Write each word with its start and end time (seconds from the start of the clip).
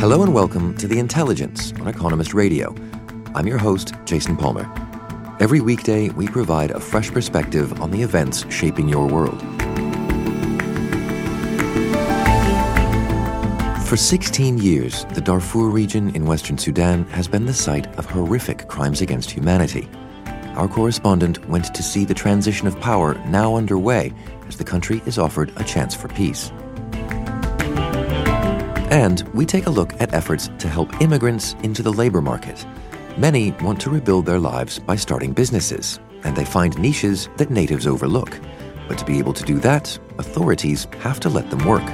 Hello 0.00 0.22
and 0.22 0.32
welcome 0.32 0.74
to 0.78 0.88
The 0.88 0.98
Intelligence 0.98 1.74
on 1.74 1.86
Economist 1.86 2.32
Radio. 2.32 2.74
I'm 3.34 3.46
your 3.46 3.58
host, 3.58 3.92
Jason 4.06 4.34
Palmer. 4.34 4.66
Every 5.40 5.60
weekday, 5.60 6.08
we 6.08 6.26
provide 6.26 6.70
a 6.70 6.80
fresh 6.80 7.10
perspective 7.10 7.82
on 7.82 7.90
the 7.90 8.00
events 8.00 8.50
shaping 8.50 8.88
your 8.88 9.06
world. 9.06 9.42
For 13.86 13.98
16 13.98 14.56
years, 14.56 15.04
the 15.12 15.20
Darfur 15.20 15.68
region 15.68 16.16
in 16.16 16.24
Western 16.24 16.56
Sudan 16.56 17.04
has 17.08 17.28
been 17.28 17.44
the 17.44 17.52
site 17.52 17.86
of 17.98 18.06
horrific 18.06 18.68
crimes 18.68 19.02
against 19.02 19.30
humanity. 19.30 19.86
Our 20.54 20.66
correspondent 20.66 21.46
went 21.46 21.74
to 21.74 21.82
see 21.82 22.06
the 22.06 22.14
transition 22.14 22.66
of 22.66 22.80
power 22.80 23.22
now 23.26 23.54
underway 23.54 24.14
as 24.48 24.56
the 24.56 24.64
country 24.64 25.02
is 25.04 25.18
offered 25.18 25.52
a 25.56 25.64
chance 25.64 25.94
for 25.94 26.08
peace. 26.08 26.50
And 28.90 29.22
we 29.34 29.46
take 29.46 29.66
a 29.66 29.70
look 29.70 29.92
at 30.00 30.12
efforts 30.12 30.50
to 30.58 30.68
help 30.68 31.00
immigrants 31.00 31.54
into 31.62 31.80
the 31.80 31.92
labor 31.92 32.20
market. 32.20 32.66
Many 33.16 33.52
want 33.62 33.80
to 33.82 33.90
rebuild 33.90 34.26
their 34.26 34.40
lives 34.40 34.80
by 34.80 34.96
starting 34.96 35.32
businesses, 35.32 36.00
and 36.24 36.36
they 36.36 36.44
find 36.44 36.76
niches 36.76 37.28
that 37.36 37.50
natives 37.50 37.86
overlook. 37.86 38.38
But 38.88 38.98
to 38.98 39.04
be 39.04 39.18
able 39.18 39.32
to 39.34 39.44
do 39.44 39.60
that, 39.60 39.96
authorities 40.18 40.88
have 40.98 41.20
to 41.20 41.28
let 41.28 41.50
them 41.50 41.64
work. 41.64 41.88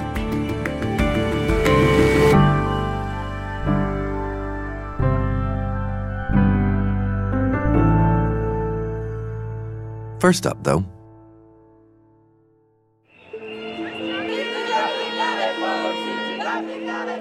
First 10.18 10.46
up, 10.46 10.64
though, 10.64 10.84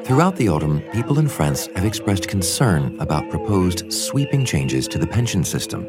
Throughout 0.06 0.36
the 0.36 0.50
autumn, 0.50 0.81
people 0.94 1.17
in 1.17 1.28
France 1.28 1.67
have 1.75 1.84
expressed 1.84 2.28
concern 2.28 2.95
about 3.00 3.28
proposed 3.31 3.92
sweeping 3.92 4.45
changes 4.45 4.88
to 4.89 5.00
the 5.00 5.08
pension 5.08 5.44
system. 5.44 5.88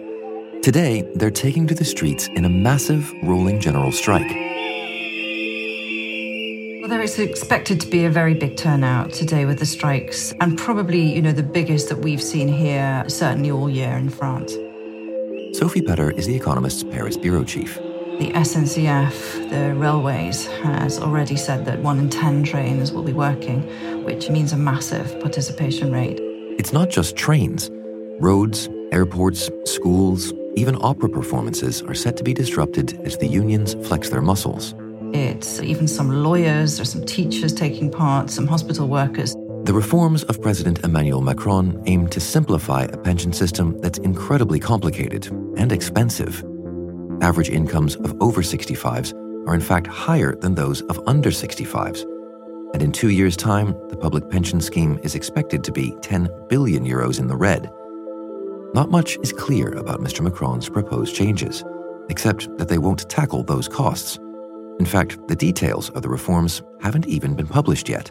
Today, 0.63 1.03
they're 1.17 1.31
taking 1.31 1.67
to 1.67 1.75
the 1.75 1.85
streets 1.85 2.27
in 2.29 2.47
a 2.47 2.49
massive 2.49 3.13
rolling 3.25 3.61
general 3.61 3.93
strike. 3.93 4.31
Well, 6.81 6.89
there 6.89 7.03
is 7.03 7.19
expected 7.19 7.79
to 7.83 7.87
be 7.89 8.07
a 8.07 8.11
very 8.11 8.33
big 8.33 8.57
turnout 8.57 9.13
today 9.13 9.45
with 9.45 9.59
the 9.59 9.67
strikes, 9.67 10.33
and 10.41 10.57
probably, 10.57 11.15
you 11.15 11.21
know, 11.21 11.33
the 11.33 11.43
biggest 11.43 11.91
that 11.91 11.99
we've 11.99 12.23
seen 12.23 12.49
here, 12.49 13.05
certainly 13.09 13.51
all 13.51 13.69
year 13.69 13.99
in 13.99 14.09
France. 14.09 14.55
Sophie 15.59 15.83
Pedder 15.83 16.11
is 16.13 16.27
The 16.27 16.37
Economist's 16.37 16.85
Paris 16.85 17.19
bureau 17.19 17.45
chief. 17.45 17.79
The 18.19 18.33
SNCF, 18.33 19.51
the 19.51 19.75
railways, 19.75 20.47
has 20.47 20.99
already 20.99 21.37
said 21.37 21.67
that 21.67 21.81
one 21.81 21.99
in 21.99 22.09
10 22.09 22.45
trains 22.45 22.91
will 22.91 23.03
be 23.03 23.13
working, 23.13 23.61
which 24.05 24.31
means 24.31 24.55
a 24.55 24.57
massive 24.57 25.21
participation 25.21 25.93
rate. 25.93 26.19
It's 26.59 26.73
not 26.73 26.89
just 26.89 27.15
trains. 27.15 27.71
Roads, 28.19 28.71
airports, 28.91 29.51
schools, 29.67 30.33
even 30.55 30.79
opera 30.81 31.11
performances 31.11 31.83
are 31.83 31.95
set 31.95 32.17
to 32.17 32.25
be 32.25 32.33
disrupted 32.33 32.99
as 33.05 33.19
the 33.19 33.27
unions 33.27 33.75
flex 33.87 34.09
their 34.09 34.23
muscles. 34.23 34.75
It's 35.13 35.61
even 35.61 35.87
some 35.87 36.09
lawyers, 36.09 36.77
there's 36.77 36.91
some 36.91 37.05
teachers 37.05 37.53
taking 37.53 37.91
part, 37.91 38.31
some 38.31 38.47
hospital 38.47 38.89
workers. 38.89 39.35
The 39.65 39.75
reforms 39.75 40.25
of 40.25 40.41
President 40.41 40.83
Emmanuel 40.85 41.21
Macron 41.21 41.83
aim 41.85 42.07
to 42.09 42.21
simplify 42.21 42.85
a 42.85 42.97
pension 42.97 43.35
system 43.35 43.79
that's 43.83 43.99
incredibly 43.99 44.59
complicated 44.59 45.27
and 45.59 45.71
expensive. 45.71 46.43
Average 47.23 47.51
incomes 47.51 47.97
of 47.97 48.21
over 48.21 48.43
65s 48.43 49.15
are 49.49 49.55
in 49.55 49.61
fact 49.61 49.87
higher 49.87 50.35
than 50.37 50.55
those 50.55 50.83
of 50.83 51.01
under 51.07 51.31
65s. 51.31 52.03
And 52.75 52.83
in 52.83 52.93
two 52.93 53.11
years' 53.11 53.37
time, 53.37 53.69
the 53.89 53.97
public 53.97 54.29
pension 54.29 54.61
scheme 54.61 54.99
is 55.03 55.15
expected 55.15 55.65
to 55.65 55.73
be 55.73 55.97
10 56.03 56.29
billion 56.49 56.85
euros 56.85 57.19
in 57.19 57.27
the 57.27 57.37
red. 57.37 57.71
Not 58.75 58.91
much 58.91 59.17
is 59.23 59.33
clear 59.33 59.73
about 59.73 60.01
Mr. 60.01 60.21
Macron's 60.21 60.69
proposed 60.69 61.15
changes, 61.15 61.65
except 62.11 62.55
that 62.59 62.69
they 62.69 62.79
won't 62.79 63.09
tackle 63.09 63.43
those 63.43 63.69
costs. 63.69 64.19
In 64.79 64.85
fact, 64.85 65.17
the 65.29 65.37
details 65.37 65.89
of 65.91 66.03
the 66.03 66.09
reforms 66.11 66.63
haven't 66.83 67.07
even 67.07 67.35
been 67.35 67.47
published 67.47 67.89
yet. 67.89 68.11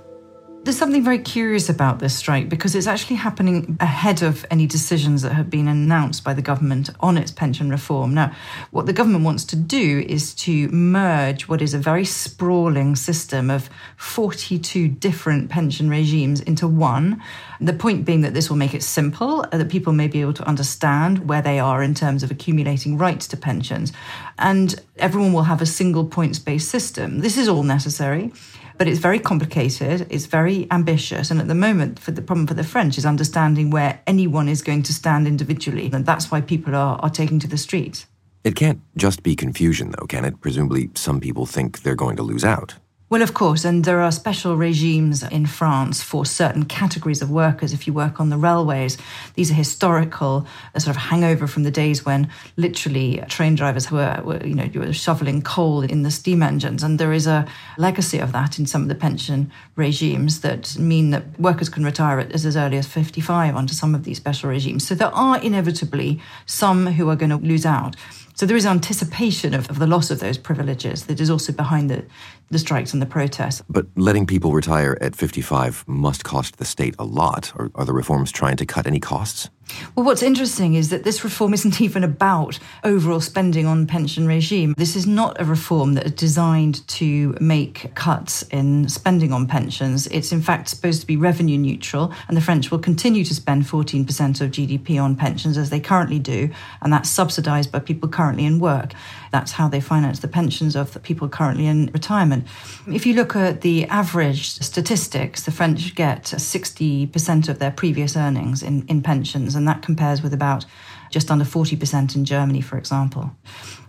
There's 0.65 0.79
something 0.79 1.03
very 1.03 1.19
curious 1.19 1.69
about 1.69 1.99
this 1.99 2.15
strike 2.15 2.49
because 2.49 2.73
it's 2.73 2.87
actually 2.87 3.17
happening 3.17 3.77
ahead 3.79 4.23
of 4.23 4.47
any 4.49 4.65
decisions 4.65 5.21
that 5.21 5.33
have 5.33 5.47
been 5.47 5.67
announced 5.67 6.23
by 6.23 6.33
the 6.33 6.41
government 6.41 6.89
on 7.01 7.19
its 7.19 7.29
pension 7.29 7.69
reform. 7.69 8.15
Now, 8.15 8.33
what 8.71 8.87
the 8.87 8.91
government 8.91 9.25
wants 9.25 9.45
to 9.45 9.55
do 9.55 10.03
is 10.09 10.33
to 10.45 10.67
merge 10.69 11.47
what 11.47 11.61
is 11.61 11.75
a 11.75 11.77
very 11.77 12.03
sprawling 12.03 12.95
system 12.95 13.51
of 13.51 13.69
42 13.97 14.87
different 14.87 15.51
pension 15.51 15.87
regimes 15.87 16.41
into 16.41 16.67
one. 16.67 17.21
The 17.61 17.73
point 17.73 18.03
being 18.03 18.21
that 18.21 18.33
this 18.33 18.49
will 18.49 18.57
make 18.57 18.73
it 18.73 18.81
simple, 18.81 19.41
uh, 19.41 19.59
that 19.59 19.69
people 19.69 19.93
may 19.93 20.07
be 20.07 20.21
able 20.21 20.33
to 20.33 20.47
understand 20.47 21.29
where 21.29 21.43
they 21.43 21.59
are 21.59 21.83
in 21.83 21.93
terms 21.93 22.23
of 22.23 22.31
accumulating 22.31 22.97
rights 22.97 23.27
to 23.27 23.37
pensions, 23.37 23.93
and 24.39 24.73
everyone 24.97 25.31
will 25.31 25.43
have 25.43 25.61
a 25.61 25.67
single 25.67 26.05
points 26.05 26.39
based 26.39 26.69
system. 26.69 27.19
This 27.19 27.37
is 27.37 27.47
all 27.47 27.61
necessary. 27.61 28.31
But 28.77 28.87
it's 28.87 28.99
very 28.99 29.19
complicated, 29.19 30.07
it's 30.09 30.25
very 30.25 30.67
ambitious. 30.71 31.31
And 31.31 31.39
at 31.39 31.47
the 31.47 31.55
moment, 31.55 31.99
for 31.99 32.11
the 32.11 32.21
problem 32.21 32.47
for 32.47 32.53
the 32.53 32.63
French 32.63 32.97
is 32.97 33.05
understanding 33.05 33.69
where 33.69 34.01
anyone 34.05 34.49
is 34.49 34.61
going 34.61 34.83
to 34.83 34.93
stand 34.93 35.27
individually. 35.27 35.89
And 35.93 36.05
that's 36.05 36.29
why 36.29 36.41
people 36.41 36.75
are, 36.75 36.99
are 36.99 37.09
taking 37.09 37.39
to 37.39 37.47
the 37.47 37.57
streets. 37.57 38.05
It 38.43 38.55
can't 38.55 38.81
just 38.95 39.23
be 39.23 39.35
confusion, 39.35 39.91
though, 39.91 40.05
can 40.05 40.25
it? 40.25 40.39
Presumably, 40.39 40.89
some 40.93 41.19
people 41.19 41.45
think 41.45 41.81
they're 41.81 41.95
going 41.95 42.17
to 42.17 42.23
lose 42.23 42.43
out. 42.45 42.75
Well, 43.07 43.21
of 43.21 43.35
course, 43.35 43.65
and 43.65 43.83
there 43.83 44.01
are 44.01 44.11
special 44.11 44.57
regimes 44.57 45.21
in 45.21 45.45
France 45.45 46.01
for 46.01 46.25
certain 46.25 46.65
categories 46.65 47.21
of 47.21 47.29
workers. 47.29 47.71
If 47.71 47.85
you 47.85 47.93
work 47.93 48.19
on 48.19 48.31
the 48.31 48.37
railways, 48.37 48.97
these 49.35 49.51
are 49.51 49.53
historical, 49.53 50.47
a 50.73 50.79
sort 50.79 50.95
of 50.95 51.03
hangover 51.03 51.45
from 51.45 51.61
the 51.61 51.69
days 51.69 52.03
when 52.03 52.27
literally 52.57 53.23
train 53.29 53.53
drivers 53.53 53.91
were, 53.91 54.19
were, 54.25 54.43
you 54.43 54.55
know, 54.55 54.63
you 54.63 54.79
were 54.79 54.91
shoveling 54.91 55.43
coal 55.43 55.83
in 55.83 56.01
the 56.01 56.09
steam 56.09 56.41
engines, 56.41 56.81
and 56.81 56.97
there 56.97 57.13
is 57.13 57.27
a 57.27 57.47
legacy 57.77 58.17
of 58.17 58.31
that 58.31 58.57
in 58.57 58.65
some 58.65 58.81
of 58.81 58.87
the 58.87 58.95
pension 58.95 59.51
regimes 59.75 60.41
that 60.41 60.75
mean 60.79 61.11
that 61.11 61.39
workers 61.39 61.69
can 61.69 61.85
retire 61.85 62.19
at, 62.21 62.31
as, 62.31 62.43
as 62.43 62.57
early 62.57 62.77
as 62.77 62.87
55 62.87 63.55
under 63.55 63.73
some 63.75 63.93
of 63.93 64.03
these 64.03 64.17
special 64.17 64.49
regimes. 64.49 64.87
So 64.87 64.95
there 64.95 65.13
are 65.13 65.39
inevitably 65.43 66.19
some 66.47 66.87
who 66.87 67.07
are 67.11 67.15
going 67.15 67.29
to 67.29 67.37
lose 67.37 67.67
out. 67.67 67.95
So 68.35 68.45
there 68.45 68.57
is 68.57 68.65
anticipation 68.65 69.53
of, 69.53 69.69
of 69.69 69.79
the 69.79 69.87
loss 69.87 70.11
of 70.11 70.19
those 70.19 70.37
privileges 70.37 71.05
that 71.05 71.21
is 71.21 71.29
also 71.29 71.53
behind 71.53 71.89
the, 71.89 72.05
the 72.49 72.59
strikes 72.59 72.91
and 72.91 73.01
the 73.01 73.05
protests. 73.05 73.63
But 73.69 73.87
letting 73.95 74.27
people 74.27 74.51
retire 74.51 74.97
at 74.99 75.15
55 75.15 75.85
must 75.87 76.25
cost 76.25 76.57
the 76.57 76.65
state 76.65 76.95
a 76.99 77.05
lot. 77.05 77.53
Are, 77.55 77.71
are 77.75 77.85
the 77.85 77.93
reforms 77.93 78.33
trying 78.33 78.57
to 78.57 78.65
cut 78.65 78.87
any 78.87 78.99
costs? 78.99 79.49
Well, 79.95 80.05
what's 80.05 80.21
interesting 80.21 80.75
is 80.75 80.89
that 80.89 81.03
this 81.03 81.23
reform 81.23 81.53
isn't 81.57 81.81
even 81.81 82.03
about 82.03 82.59
overall 82.83 83.19
spending 83.19 83.65
on 83.65 83.87
pension 83.87 84.27
regime. 84.27 84.73
This 84.77 84.95
is 84.95 85.07
not 85.07 85.39
a 85.39 85.45
reform 85.45 85.93
that 85.93 86.05
is 86.05 86.11
designed 86.11 86.87
to 86.87 87.35
make 87.39 87.93
cuts 87.95 88.43
in 88.43 88.89
spending 88.89 89.31
on 89.31 89.47
pensions. 89.47 90.07
It's 90.07 90.31
in 90.31 90.41
fact 90.41 90.69
supposed 90.69 91.01
to 91.01 91.07
be 91.07 91.17
revenue 91.17 91.57
neutral, 91.57 92.13
and 92.27 92.35
the 92.35 92.41
French 92.41 92.71
will 92.71 92.79
continue 92.79 93.23
to 93.23 93.33
spend 93.33 93.63
14% 93.63 94.41
of 94.41 94.51
GDP 94.51 95.01
on 95.01 95.15
pensions 95.15 95.57
as 95.57 95.69
they 95.69 95.79
currently 95.79 96.19
do, 96.19 96.49
and 96.81 96.91
that's 96.91 97.09
subsidized 97.09 97.71
by 97.71 97.79
people 97.79 98.09
currently 98.09 98.45
in 98.45 98.59
work. 98.59 98.93
That's 99.31 99.53
how 99.53 99.67
they 99.67 99.81
finance 99.81 100.19
the 100.19 100.27
pensions 100.27 100.75
of 100.75 100.93
the 100.93 100.99
people 100.99 101.27
currently 101.27 101.67
in 101.67 101.87
retirement. 101.93 102.47
If 102.87 103.05
you 103.05 103.13
look 103.13 103.35
at 103.35 103.61
the 103.61 103.85
average 103.87 104.51
statistics, 104.51 105.43
the 105.43 105.51
French 105.51 105.93
get 105.95 106.23
60% 106.23 107.49
of 107.49 107.59
their 107.59 107.71
previous 107.71 108.15
earnings 108.15 108.63
in, 108.63 108.85
in 108.87 109.01
pensions, 109.01 109.54
and 109.55 109.67
that 109.67 109.81
compares 109.81 110.21
with 110.21 110.33
about 110.33 110.65
just 111.09 111.31
under 111.31 111.45
40% 111.45 112.15
in 112.15 112.25
Germany, 112.25 112.61
for 112.61 112.77
example. 112.77 113.31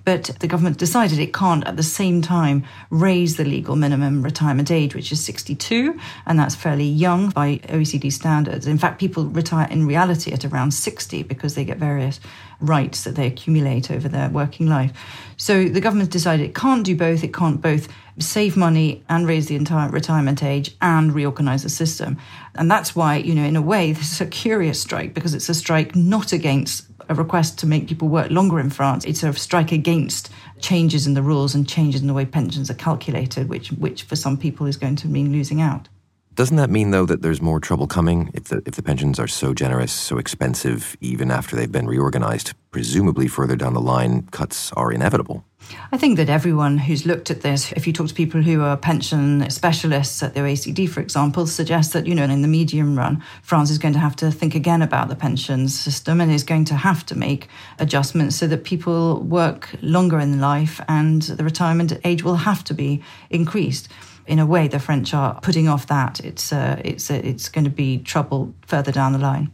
But 0.07 0.31
the 0.39 0.47
government 0.47 0.79
decided 0.79 1.19
it 1.19 1.35
can't 1.35 1.67
at 1.67 1.77
the 1.77 1.83
same 1.83 2.23
time 2.23 2.65
raise 2.91 3.37
the 3.37 3.45
legal 3.45 3.75
minimum 3.75 4.23
retirement 4.23 4.71
age, 4.71 4.95
which 4.95 5.11
is 5.11 5.23
62, 5.25 5.99
and 6.27 6.39
that's 6.39 6.55
fairly 6.55 6.85
young 6.85 7.31
by 7.31 7.57
OECD 7.65 8.13
standards. 8.13 8.69
In 8.69 8.79
fact, 8.79 9.01
people 9.01 9.25
retire 9.25 9.67
in 9.69 9.85
reality 9.85 10.33
at 10.33 10.45
around 10.45 10.71
60 10.71 11.25
because 11.25 11.57
they 11.57 11.65
get 11.65 11.79
various 11.79 12.21
rights 12.61 13.03
that 13.03 13.17
they 13.17 13.27
accumulate 13.27 13.91
over 13.91 14.09
their 14.09 14.29
working 14.31 14.69
life. 14.69 14.93
So 15.37 15.69
the 15.69 15.81
government 15.81 16.13
decided 16.13 16.47
it 16.47 16.55
can't 16.55 16.85
do 16.85 16.95
both. 16.95 17.25
It 17.25 17.35
can't 17.35 17.61
both 17.61 17.89
save 18.19 18.57
money 18.57 19.05
and 19.09 19.27
raise 19.27 19.47
the 19.47 19.57
entire 19.57 19.91
retirement 19.91 20.43
age 20.43 20.75
and 20.81 21.13
reorganize 21.13 21.65
the 21.65 21.69
system. 21.69 22.17
And 22.55 22.71
that's 22.71 22.97
why, 22.97 23.17
you 23.17 23.35
know, 23.35 23.45
in 23.45 23.57
a 23.57 23.63
way, 23.63 23.93
this 23.93 24.13
is 24.13 24.21
a 24.21 24.27
curious 24.27 24.81
strike 24.81 25.15
because 25.15 25.35
it's 25.35 25.49
a 25.49 25.55
strike 25.55 25.97
not 25.97 26.33
against 26.33 26.86
a 27.09 27.15
request 27.15 27.59
to 27.59 27.67
make 27.67 27.89
people 27.89 28.09
work 28.09 28.31
longer 28.31 28.59
in 28.59 28.71
France. 28.71 29.05
It's 29.05 29.23
a 29.23 29.33
strike 29.33 29.73
against 29.73 30.31
changes 30.61 31.07
in 31.07 31.15
the 31.15 31.23
rules 31.23 31.55
and 31.55 31.69
changes 31.69 32.01
in 32.01 32.07
the 32.07 32.15
way 32.15 32.25
pensions 32.25 32.71
are 32.71 32.75
calculated, 32.75 33.49
which, 33.49 33.71
which 33.71 34.03
for 34.03 34.17
some 34.17 34.37
people 34.37 34.67
is 34.67 34.77
going 34.77 34.97
to 34.97 35.09
mean 35.09 35.33
losing 35.33 35.61
out. 35.61 35.89
Doesn't 36.37 36.59
that 36.59 36.69
mean, 36.69 36.91
though, 36.91 37.07
that 37.07 37.23
there's 37.23 37.41
more 37.41 37.59
trouble 37.59 37.87
coming 37.87 38.31
if 38.35 38.45
the, 38.45 38.63
if 38.67 38.75
the 38.75 38.83
pensions 38.83 39.19
are 39.19 39.27
so 39.27 39.55
generous, 39.55 39.91
so 39.91 40.19
expensive, 40.19 40.95
even 41.01 41.31
after 41.31 41.57
they've 41.57 41.73
been 41.73 41.87
reorganized? 41.87 42.53
Presumably, 42.71 43.27
further 43.27 43.57
down 43.57 43.73
the 43.73 43.81
line, 43.81 44.29
cuts 44.33 44.71
are 44.73 44.93
inevitable. 44.93 45.47
I 45.93 45.97
think 45.97 46.19
that 46.19 46.29
everyone 46.29 46.77
who's 46.77 47.07
looked 47.07 47.31
at 47.31 47.41
this, 47.41 47.73
if 47.73 47.87
you 47.87 47.95
talk 47.95 48.09
to 48.09 48.15
people 48.15 48.43
who 48.43 48.61
are 48.61 48.77
pension 48.77 49.49
specialists 49.49 50.23
at 50.23 50.35
the 50.35 50.41
OECD, 50.41 50.87
for 50.87 51.01
example, 51.01 51.47
suggests 51.47 51.95
that, 51.95 52.07
you 52.07 52.15
know, 52.15 52.25
in 52.25 52.43
the 52.43 52.49
medium 52.49 52.99
run, 52.99 53.23
France 53.43 53.71
is 53.71 53.79
going 53.79 53.95
to 53.95 54.01
have 54.01 54.17
to 54.17 54.31
think 54.31 54.55
again 54.55 54.83
about 54.83 55.09
the 55.09 55.17
pension 55.17 55.71
system 55.71 56.21
and 56.21 56.31
is 56.31 56.45
going 56.45 56.67
to 56.67 56.75
have 56.75 57.07
to 57.07 57.17
make 57.17 57.49
adjustments 57.79 58.37
so 58.37 58.47
that 58.47 58.65
people 58.65 59.23
work 59.23 59.71
longer 59.81 60.21
in 60.21 60.39
life 60.39 60.83
and 60.87 61.23
the 61.23 61.45
retirement 61.45 61.95
age 62.05 62.23
will 62.23 62.37
have 62.37 62.63
to 62.65 62.75
be 62.75 63.03
increased 63.31 63.89
in 64.27 64.39
a 64.39 64.47
way, 64.47 64.69
the 64.69 64.79
French 64.79 65.15
are 65.15 65.41
putting 65.41 65.69
off 65.69 65.87
that. 65.87 66.21
It's 66.21 66.53
uh, 66.53 66.81
it's 66.85 67.11
uh, 67.11 67.21
it's 67.23 67.49
going 67.49 67.65
to 67.65 67.71
be 67.71 67.99
trouble 67.99 68.55
further 68.67 68.93
down 68.93 69.13
the 69.13 69.19
line. 69.19 69.51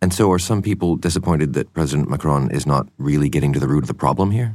And 0.00 0.12
so, 0.12 0.30
are 0.32 0.38
some 0.38 0.62
people 0.62 0.96
disappointed 0.96 1.52
that 1.54 1.72
President 1.72 2.08
Macron 2.08 2.50
is 2.50 2.66
not 2.66 2.88
really 2.98 3.28
getting 3.28 3.52
to 3.52 3.60
the 3.60 3.68
root 3.68 3.84
of 3.84 3.88
the 3.88 3.94
problem 3.94 4.30
here? 4.30 4.54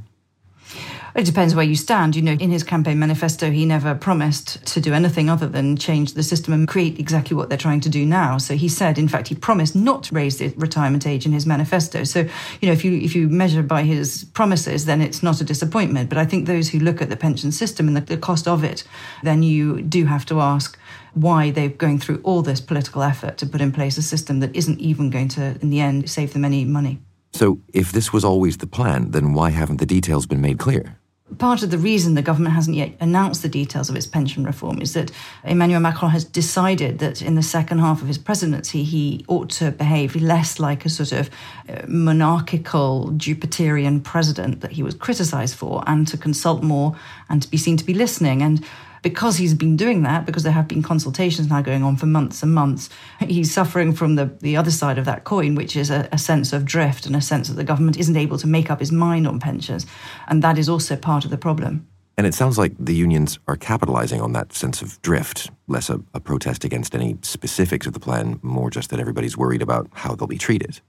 It 1.17 1.25
depends 1.25 1.55
where 1.55 1.65
you 1.65 1.75
stand. 1.75 2.15
You 2.15 2.21
know, 2.21 2.33
in 2.33 2.51
his 2.51 2.61
campaign 2.61 2.99
manifesto, 2.99 3.49
he 3.49 3.65
never 3.65 3.95
promised 3.95 4.63
to 4.67 4.79
do 4.79 4.93
anything 4.93 5.31
other 5.31 5.47
than 5.47 5.75
change 5.75 6.13
the 6.13 6.21
system 6.21 6.53
and 6.53 6.67
create 6.67 6.99
exactly 6.99 7.35
what 7.35 7.49
they're 7.49 7.57
trying 7.57 7.79
to 7.81 7.89
do 7.89 8.05
now. 8.05 8.37
So 8.37 8.53
he 8.53 8.69
said, 8.69 8.99
in 8.99 9.07
fact, 9.07 9.29
he 9.29 9.33
promised 9.33 9.75
not 9.75 10.03
to 10.03 10.13
raise 10.13 10.37
the 10.37 10.53
retirement 10.57 11.07
age 11.07 11.25
in 11.25 11.31
his 11.31 11.47
manifesto. 11.47 12.03
So, 12.03 12.19
you 12.61 12.67
know, 12.67 12.71
if 12.71 12.85
you 12.85 12.93
if 12.93 13.15
you 13.15 13.29
measure 13.29 13.63
by 13.63 13.81
his 13.81 14.25
promises, 14.25 14.85
then 14.85 15.01
it's 15.01 15.23
not 15.23 15.41
a 15.41 15.43
disappointment. 15.43 16.07
But 16.07 16.19
I 16.19 16.25
think 16.25 16.45
those 16.45 16.69
who 16.69 16.77
look 16.77 17.01
at 17.01 17.09
the 17.09 17.17
pension 17.17 17.51
system 17.51 17.87
and 17.87 17.97
the, 17.97 18.01
the 18.01 18.17
cost 18.17 18.47
of 18.47 18.63
it, 18.63 18.83
then 19.23 19.41
you 19.41 19.81
do 19.81 20.05
have 20.05 20.23
to 20.27 20.39
ask 20.39 20.77
why 21.15 21.49
they're 21.49 21.69
going 21.69 21.97
through 21.97 22.21
all 22.23 22.43
this 22.43 22.61
political 22.61 23.01
effort 23.01 23.39
to 23.39 23.47
put 23.47 23.59
in 23.59 23.71
place 23.71 23.97
a 23.97 24.03
system 24.03 24.39
that 24.41 24.55
isn't 24.55 24.79
even 24.79 25.09
going 25.09 25.29
to, 25.29 25.57
in 25.63 25.71
the 25.71 25.79
end, 25.79 26.07
save 26.07 26.33
them 26.33 26.45
any 26.45 26.63
money. 26.63 26.99
So, 27.33 27.59
if 27.73 27.91
this 27.91 28.13
was 28.13 28.23
always 28.23 28.57
the 28.57 28.67
plan, 28.67 29.11
then 29.11 29.33
why 29.33 29.49
haven't 29.49 29.77
the 29.77 29.85
details 29.87 30.27
been 30.27 30.41
made 30.41 30.59
clear? 30.59 30.96
Part 31.39 31.62
of 31.62 31.71
the 31.71 31.77
reason 31.77 32.15
the 32.15 32.21
government 32.21 32.56
hasn't 32.56 32.77
yet 32.77 32.94
announced 33.01 33.41
the 33.41 33.50
details 33.50 33.89
of 33.89 33.97
its 33.97 34.07
pension 34.07 34.45
reform 34.45 34.81
is 34.81 34.94
that 34.94 35.12
Emmanuel 35.44 35.81
Macron 35.81 36.12
has 36.12 36.24
decided 36.24 37.00
that 37.00 37.21
in 37.21 37.35
the 37.35 37.44
second 37.44 37.79
half 37.79 38.01
of 38.01 38.07
his 38.07 38.18
presidency, 38.18 38.83
he 38.83 39.25
ought 39.27 39.50
to 39.50 39.71
behave 39.71 40.15
less 40.15 40.57
like 40.57 40.85
a 40.85 40.89
sort 40.89 41.12
of 41.12 41.29
uh, 41.68 41.81
monarchical 41.85 43.12
Jupiterian 43.18 44.01
president 44.01 44.62
that 44.62 44.71
he 44.71 44.83
was 44.83 44.95
criticized 44.95 45.56
for 45.56 45.83
and 45.85 46.07
to 46.07 46.18
consult 46.18 46.63
more 46.63 46.95
and 47.27 47.41
to 47.41 47.51
be 47.51 47.57
seen 47.57 47.75
to 47.75 47.85
be 47.85 47.94
listening. 47.94 48.41
And 48.41 48.63
because 49.01 49.38
he's 49.38 49.53
been 49.53 49.75
doing 49.75 50.03
that, 50.03 50.25
because 50.25 50.44
there 50.44 50.51
have 50.51 50.67
been 50.67 50.83
consultations 50.83 51.49
now 51.49 51.61
going 51.61 51.83
on 51.83 51.95
for 51.95 52.05
months 52.05 52.44
and 52.44 52.53
months, 52.53 52.89
he's 53.19 53.53
suffering 53.53 53.94
from 53.94 54.15
the, 54.15 54.25
the 54.41 54.57
other 54.57 54.71
side 54.71 54.97
of 54.97 55.05
that 55.05 55.23
coin, 55.23 55.55
which 55.55 55.75
is 55.75 55.89
a, 55.89 56.07
a 56.11 56.17
sense 56.17 56.53
of 56.53 56.65
drift 56.65 57.05
and 57.05 57.15
a 57.15 57.21
sense 57.21 57.47
that 57.47 57.55
the 57.55 57.63
government 57.63 57.97
isn't 57.97 58.17
able 58.17 58.38
to 58.38 58.47
make 58.47 58.69
up 58.69 58.79
his 58.79 58.91
mind 58.91 59.27
on 59.27 59.39
pensions. 59.39 59.85
And 60.27 60.44
that 60.44 60.57
is 60.57 60.69
also 60.69 60.95
part 60.95 61.25
of 61.25 61.31
the 61.31 61.38
problem. 61.38 61.88
And 62.17 62.25
it 62.25 62.33
sounds 62.33 62.57
like 62.57 62.73
the 62.79 62.95
unions 62.95 63.38
are 63.47 63.55
capitalizing 63.55 64.21
on 64.21 64.33
that 64.33 64.51
sense 64.51 64.81
of 64.81 65.00
drift, 65.03 65.51
less 65.67 65.89
a, 65.89 66.01
a, 66.13 66.19
protest 66.19 66.63
against 66.63 66.95
any 66.95 67.17
specifics 67.21 67.85
of 67.85 67.93
the 67.93 67.99
plan, 67.99 68.39
more 68.41 68.69
just 68.69 68.89
that 68.89 68.99
everybody's 68.99 69.37
worried 69.37 69.61
about 69.61 69.87
how 69.93 70.15
they'll 70.15 70.27
be 70.27 70.37
treated. 70.37 70.79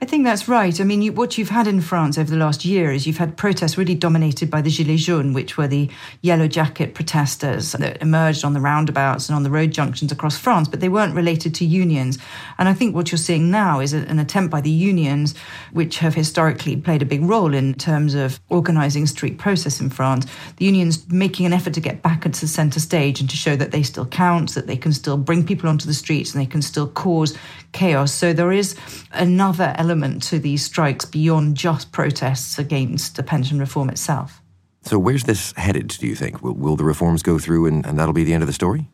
I 0.00 0.04
think 0.04 0.24
that's 0.24 0.46
right. 0.46 0.80
I 0.80 0.84
mean, 0.84 1.02
you, 1.02 1.12
what 1.12 1.38
you've 1.38 1.48
had 1.48 1.66
in 1.66 1.80
France 1.80 2.18
over 2.18 2.30
the 2.30 2.36
last 2.36 2.64
year 2.64 2.92
is 2.92 3.06
you've 3.06 3.18
had 3.18 3.36
protests 3.36 3.76
really 3.76 3.94
dominated 3.94 4.50
by 4.50 4.62
the 4.62 4.70
Gilets 4.70 4.98
jaunes, 4.98 5.34
which 5.34 5.56
were 5.56 5.66
the 5.66 5.90
yellow 6.22 6.46
jacket 6.46 6.94
protesters 6.94 7.72
that 7.72 8.00
emerged 8.00 8.44
on 8.44 8.52
the 8.52 8.60
roundabouts 8.60 9.28
and 9.28 9.34
on 9.34 9.42
the 9.42 9.50
road 9.50 9.72
junctions 9.72 10.12
across 10.12 10.38
France, 10.38 10.68
but 10.68 10.80
they 10.80 10.88
weren't 10.88 11.16
related 11.16 11.54
to 11.56 11.64
unions. 11.64 12.18
And 12.58 12.68
I 12.68 12.74
think 12.74 12.94
what 12.94 13.10
you're 13.10 13.18
seeing 13.18 13.50
now 13.50 13.80
is 13.80 13.92
an 13.92 14.18
attempt 14.18 14.50
by 14.52 14.60
the 14.60 14.70
unions, 14.70 15.34
which 15.72 15.98
have 15.98 16.14
historically 16.14 16.76
played 16.76 17.02
a 17.02 17.06
big 17.06 17.22
role 17.22 17.52
in 17.54 17.74
terms 17.74 18.14
of 18.14 18.40
organizing 18.50 19.06
street 19.06 19.38
protests 19.38 19.80
in 19.80 19.90
France, 19.90 20.26
the 20.58 20.66
unions 20.66 21.08
making 21.10 21.46
an 21.46 21.52
effort 21.52 21.74
to 21.74 21.80
get 21.80 22.02
back 22.02 22.24
into 22.24 22.40
the 22.40 22.46
center 22.46 22.78
stage 22.78 23.20
and 23.20 23.28
to 23.30 23.36
show 23.36 23.56
that 23.56 23.72
they 23.72 23.82
still 23.82 24.06
that 24.18 24.66
they 24.66 24.76
can 24.76 24.92
still 24.92 25.16
bring 25.16 25.46
people 25.46 25.68
onto 25.68 25.86
the 25.86 25.94
streets 25.94 26.34
and 26.34 26.42
they 26.42 26.46
can 26.46 26.62
still 26.62 26.88
cause 26.88 27.36
chaos. 27.72 28.12
So 28.12 28.32
there 28.32 28.52
is 28.52 28.76
another 29.12 29.74
element 29.76 30.22
to 30.24 30.38
these 30.38 30.64
strikes 30.64 31.04
beyond 31.04 31.56
just 31.56 31.92
protests 31.92 32.58
against 32.58 33.16
the 33.16 33.22
pension 33.22 33.58
reform 33.58 33.88
itself. 33.88 34.42
So, 34.82 34.98
where's 34.98 35.24
this 35.24 35.52
headed, 35.56 35.88
do 35.88 36.06
you 36.06 36.14
think? 36.14 36.42
Will, 36.42 36.54
will 36.54 36.76
the 36.76 36.84
reforms 36.84 37.22
go 37.22 37.38
through 37.38 37.66
and, 37.66 37.84
and 37.86 37.98
that'll 37.98 38.14
be 38.14 38.24
the 38.24 38.32
end 38.32 38.42
of 38.42 38.46
the 38.46 38.52
story? 38.52 38.88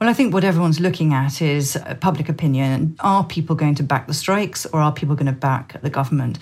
Well, 0.00 0.10
I 0.10 0.12
think 0.12 0.34
what 0.34 0.44
everyone's 0.44 0.80
looking 0.80 1.14
at 1.14 1.40
is 1.40 1.76
uh, 1.76 1.94
public 2.00 2.28
opinion. 2.28 2.96
Are 3.00 3.24
people 3.24 3.56
going 3.56 3.76
to 3.76 3.82
back 3.82 4.06
the 4.06 4.14
strikes 4.14 4.66
or 4.66 4.80
are 4.80 4.92
people 4.92 5.14
going 5.14 5.26
to 5.26 5.32
back 5.32 5.80
the 5.80 5.90
government? 5.90 6.38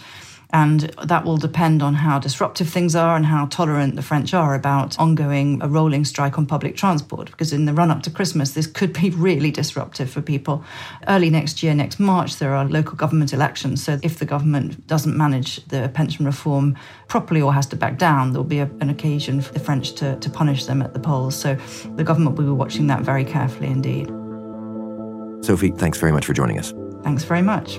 And 0.53 0.81
that 1.03 1.25
will 1.25 1.39
depend 1.39 1.83
on 1.83 1.95
how 1.95 2.19
disruptive 2.19 2.69
things 2.69 2.95
are 2.95 3.17
and 3.17 3.25
how 3.25 3.47
tolerant 3.47 3.97
the 3.97 4.03
French 4.03 4.35
are 4.35 4.55
about 4.55 4.99
ongoing 4.99 5.63
a 5.63 5.69
rolling 5.69 6.05
strike 6.05 6.37
on 6.37 6.45
public 6.45 6.77
transport. 6.77 7.31
Because 7.31 7.55
in 7.55 7.65
the 7.65 7.73
run 7.73 7.91
up 7.91 8.03
to 8.03 8.11
Christmas, 8.11 8.53
this 8.53 8.67
could 8.67 8.93
be 8.93 9.11
really 9.29 9.51
disruptive 9.51 10.11
for 10.11 10.21
people. 10.21 10.63
Early 11.09 11.31
next 11.31 11.63
year, 11.63 11.75
next 11.75 11.99
March, 11.99 12.37
there 12.37 12.55
are 12.55 12.67
local 12.67 12.97
government 12.97 13.33
elections. 13.33 13.83
So 13.83 13.99
if 14.03 14.19
the 14.19 14.27
government 14.27 14.87
doesn't 14.87 15.17
manage 15.17 15.65
the 15.67 15.91
pension 15.95 16.27
reform 16.27 16.77
properly 17.09 17.41
or 17.41 17.55
has 17.55 17.67
to 17.69 17.77
back 17.77 17.97
down, 17.97 18.33
there'll 18.33 18.45
be 18.45 18.59
a, 18.59 18.71
an 18.81 18.91
occasion 18.91 19.41
for 19.41 19.55
the 19.55 19.61
French 19.61 19.93
to, 19.95 20.17
to 20.17 20.29
punish 20.29 20.67
them 20.67 20.83
at 20.83 20.93
the 20.93 21.01
polls. 21.01 21.35
So 21.35 21.55
the 21.97 22.05
government 22.05 22.37
will 22.37 22.45
be 22.45 22.51
watching 22.51 22.89
that 22.89 23.01
very 23.01 23.25
carefully 23.25 23.69
indeed. 23.69 24.09
Sophie, 25.45 25.71
thanks 25.71 25.99
very 25.99 26.13
much 26.13 26.27
for 26.27 26.35
joining 26.35 26.59
us. 26.59 26.73
Thanks 27.03 27.25
very 27.25 27.43
much. 27.43 27.79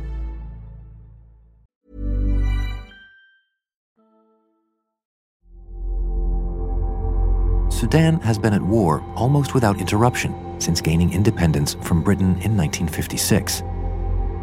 Sudan 7.81 8.19
has 8.19 8.37
been 8.37 8.53
at 8.53 8.61
war 8.61 9.03
almost 9.15 9.55
without 9.55 9.81
interruption 9.81 10.35
since 10.61 10.81
gaining 10.81 11.11
independence 11.11 11.73
from 11.81 12.03
Britain 12.03 12.37
in 12.43 12.55
1956. 12.55 13.63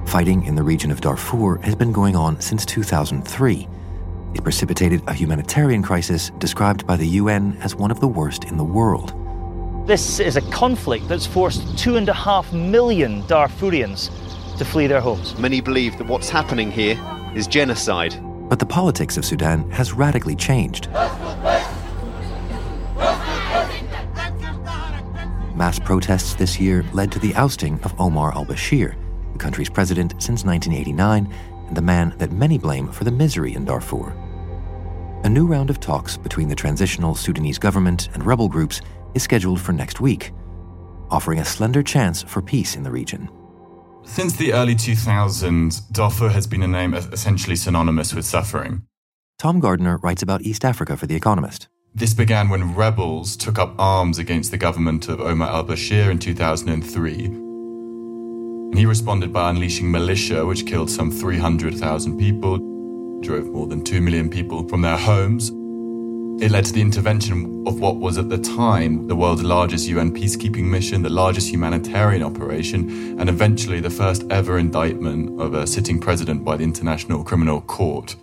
Fighting 0.07 0.45
in 0.45 0.57
the 0.57 0.63
region 0.65 0.91
of 0.91 1.01
Darfur 1.01 1.59
has 1.63 1.77
been 1.77 1.93
going 1.93 2.17
on 2.17 2.41
since 2.41 2.67
2003. 2.67 3.69
It 4.35 4.43
precipitated 4.43 5.05
a 5.07 5.15
humanitarian 5.15 5.85
crisis 5.85 6.33
described 6.39 6.85
by 6.85 6.97
the 6.97 7.07
UN 7.07 7.57
as 7.63 7.77
one 7.77 7.93
of 7.93 8.01
the 8.01 8.09
worst 8.09 8.43
in 8.43 8.57
the 8.57 8.65
world. 8.65 9.15
This 9.87 10.19
is 10.19 10.35
a 10.35 10.43
conflict 10.51 11.07
that's 11.07 11.25
forced 11.25 11.79
two 11.79 11.95
and 11.95 12.09
a 12.09 12.15
half 12.15 12.53
million 12.53 13.23
Darfurians 13.29 14.11
to 14.59 14.65
flee 14.65 14.89
their 14.89 15.01
homes. 15.01 15.39
Many 15.39 15.61
believe 15.61 15.97
that 15.99 16.09
what's 16.09 16.29
happening 16.29 16.73
here 16.73 16.99
is 17.37 17.47
genocide. 17.47 18.21
But 18.49 18.59
the 18.59 18.67
politics 18.67 19.17
of 19.17 19.25
Sudan 19.25 19.71
has 19.71 19.93
radically 19.93 20.35
changed. 20.35 20.89
Mass 25.59 25.81
protests 25.81 26.35
this 26.35 26.61
year 26.61 26.85
led 26.93 27.11
to 27.11 27.19
the 27.19 27.35
ousting 27.35 27.81
of 27.83 27.93
Omar 28.01 28.33
al 28.33 28.47
Bashir, 28.47 28.95
the 29.33 29.39
country's 29.39 29.69
president 29.69 30.13
since 30.13 30.45
1989 30.45 31.35
and 31.67 31.77
the 31.77 31.83
man 31.83 32.15
that 32.19 32.31
many 32.31 32.59
blame 32.59 32.87
for 32.93 33.03
the 33.03 33.11
misery 33.11 33.55
in 33.55 33.65
Darfur. 33.65 34.13
A 35.25 35.29
new 35.29 35.47
round 35.47 35.69
of 35.69 35.81
talks 35.81 36.17
between 36.17 36.49
the 36.49 36.55
transitional 36.55 37.17
Sudanese 37.17 37.59
government 37.59 38.09
and 38.15 38.25
rebel 38.25 38.49
groups 38.49 38.81
is 39.15 39.25
scheduled 39.25 39.61
for 39.61 39.73
next 39.73 40.01
week, 40.01 40.33
offering 41.11 41.41
a 41.41 41.45
slender 41.45 41.83
chance 41.83 42.23
for 42.23 42.41
peace 42.41 42.77
in 42.77 42.85
the 42.85 42.91
region. 42.91 43.29
Since 44.05 44.37
the 44.37 44.53
early 44.53 44.77
2000s, 44.77 45.91
Darfur 45.91 46.29
has 46.29 46.47
been 46.47 46.63
a 46.63 46.69
name 46.69 46.95
essentially 46.95 47.57
synonymous 47.57 48.15
with 48.15 48.25
suffering. 48.25 48.85
Tom 49.41 49.59
Gardner 49.59 49.99
writes 49.99 50.23
about 50.23 50.43
East 50.43 50.65
Africa 50.65 50.97
for 50.97 51.09
The 51.09 51.17
Economist. 51.17 51.69
This 51.95 52.15
began 52.15 52.49
when 52.49 52.75
rebels 52.75 53.37
took 53.37 53.59
up 53.59 53.75
arms 53.79 54.19
against 54.19 54.51
the 54.51 54.59
government 54.59 55.09
of 55.09 55.21
Omar 55.21 55.49
al 55.49 55.65
Bashir 55.65 56.11
in 56.11 56.19
2003 56.19 57.25
And 57.25 58.79
he 58.79 58.87
responded 58.87 59.33
by 59.33 59.51
unleashing 59.51 59.91
militia, 59.91 60.47
which 60.47 60.67
killed 60.67 60.91
some 60.91 61.11
300,000 61.11 62.17
people, 62.17 62.59
drove 63.21 63.47
more 63.47 63.67
than 63.67 63.83
2 63.83 64.01
million 64.01 64.31
people 64.31 64.69
from 64.69 64.83
their 64.83 64.97
homes. 64.97 65.51
It 66.41 66.53
led 66.53 66.67
to 66.67 66.73
the 66.73 66.83
intervention 66.83 67.65
of 67.67 67.81
what 67.81 67.97
was 67.97 68.17
at 68.17 68.29
the 68.29 68.39
time 68.39 69.09
the 69.09 69.17
world's 69.17 69.43
largest 69.43 69.89
UN 69.89 70.15
peacekeeping 70.15 70.71
mission, 70.71 71.03
the 71.03 71.09
largest 71.09 71.51
humanitarian 71.51 72.23
operation, 72.23 73.19
and 73.19 73.29
eventually 73.29 73.81
the 73.81 73.91
first 73.91 74.25
ever 74.31 74.59
indictment 74.59 75.41
of 75.41 75.55
a 75.55 75.67
sitting 75.67 75.99
president 75.99 76.45
by 76.45 76.57
the 76.57 76.63
International 76.63 77.25
Criminal 77.25 77.61
Court. 77.63 78.15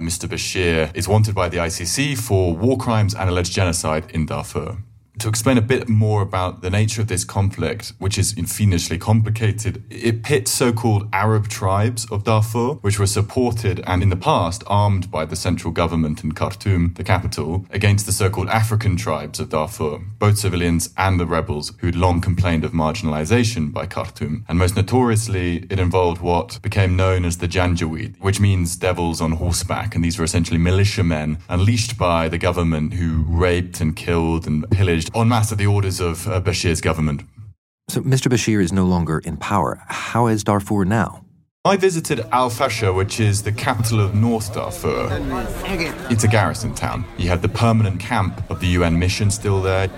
Mr. 0.00 0.28
Bashir 0.28 0.94
is 0.96 1.06
wanted 1.06 1.34
by 1.34 1.48
the 1.48 1.58
ICC 1.58 2.18
for 2.18 2.56
war 2.56 2.76
crimes 2.76 3.14
and 3.14 3.28
alleged 3.28 3.52
genocide 3.52 4.10
in 4.10 4.26
Darfur 4.26 4.78
to 5.18 5.28
explain 5.28 5.58
a 5.58 5.62
bit 5.62 5.88
more 5.88 6.22
about 6.22 6.62
the 6.62 6.70
nature 6.70 7.02
of 7.02 7.08
this 7.08 7.24
conflict, 7.24 7.92
which 7.98 8.18
is 8.18 8.32
fiendishly 8.32 8.98
complicated, 8.98 9.84
it 9.90 10.22
pits 10.22 10.50
so 10.50 10.72
called 10.72 11.08
Arab 11.12 11.48
tribes 11.48 12.10
of 12.10 12.24
Darfur, 12.24 12.74
which 12.80 12.98
were 12.98 13.06
supported 13.06 13.82
and 13.86 14.02
in 14.02 14.08
the 14.08 14.16
past 14.16 14.64
armed 14.66 15.10
by 15.10 15.24
the 15.24 15.36
central 15.36 15.72
government 15.72 16.24
in 16.24 16.32
Khartoum, 16.32 16.94
the 16.94 17.04
capital, 17.04 17.66
against 17.70 18.06
the 18.06 18.12
so 18.12 18.30
called 18.30 18.48
African 18.48 18.96
tribes 18.96 19.38
of 19.38 19.50
Darfur, 19.50 19.98
both 20.18 20.38
civilians 20.38 20.90
and 20.96 21.20
the 21.20 21.26
rebels 21.26 21.72
who'd 21.78 21.96
long 21.96 22.20
complained 22.20 22.64
of 22.64 22.72
marginalization 22.72 23.72
by 23.72 23.86
Khartoum. 23.86 24.44
And 24.48 24.58
most 24.58 24.76
notoriously, 24.76 25.66
it 25.68 25.78
involved 25.78 26.22
what 26.22 26.58
became 26.62 26.96
known 26.96 27.24
as 27.24 27.38
the 27.38 27.48
Janjaweed, 27.48 28.18
which 28.20 28.40
means 28.40 28.76
devils 28.76 29.20
on 29.20 29.32
horseback. 29.32 29.94
And 29.94 30.02
these 30.02 30.18
were 30.18 30.24
essentially 30.24 30.58
militiamen 30.58 31.38
unleashed 31.48 31.98
by 31.98 32.28
the 32.28 32.38
government 32.38 32.94
who 32.94 33.24
raped 33.28 33.80
and 33.80 33.94
killed 33.94 34.46
and 34.46 34.68
pillaged 34.70 35.01
en 35.14 35.28
masse 35.28 35.52
at 35.52 35.58
the 35.58 35.66
orders 35.66 36.00
of 36.00 36.26
uh, 36.28 36.40
Bashir's 36.40 36.80
government. 36.80 37.22
So 37.88 38.00
Mr. 38.00 38.30
Bashir 38.30 38.62
is 38.62 38.72
no 38.72 38.84
longer 38.84 39.18
in 39.18 39.36
power. 39.36 39.82
How 39.88 40.26
is 40.26 40.44
Darfur 40.44 40.84
now? 40.84 41.24
I 41.64 41.76
visited 41.76 42.20
Al 42.32 42.50
Fasher, 42.50 42.92
which 42.92 43.20
is 43.20 43.42
the 43.42 43.52
capital 43.52 44.00
of 44.00 44.14
North 44.14 44.52
Darfur. 44.52 45.08
It's 46.10 46.24
a 46.24 46.28
garrison 46.28 46.74
town. 46.74 47.04
You 47.18 47.28
had 47.28 47.40
the 47.40 47.48
permanent 47.48 48.00
camp 48.00 48.42
of 48.50 48.58
the 48.58 48.66
UN 48.78 48.98
mission 48.98 49.30
still 49.30 49.62
there. 49.62 49.88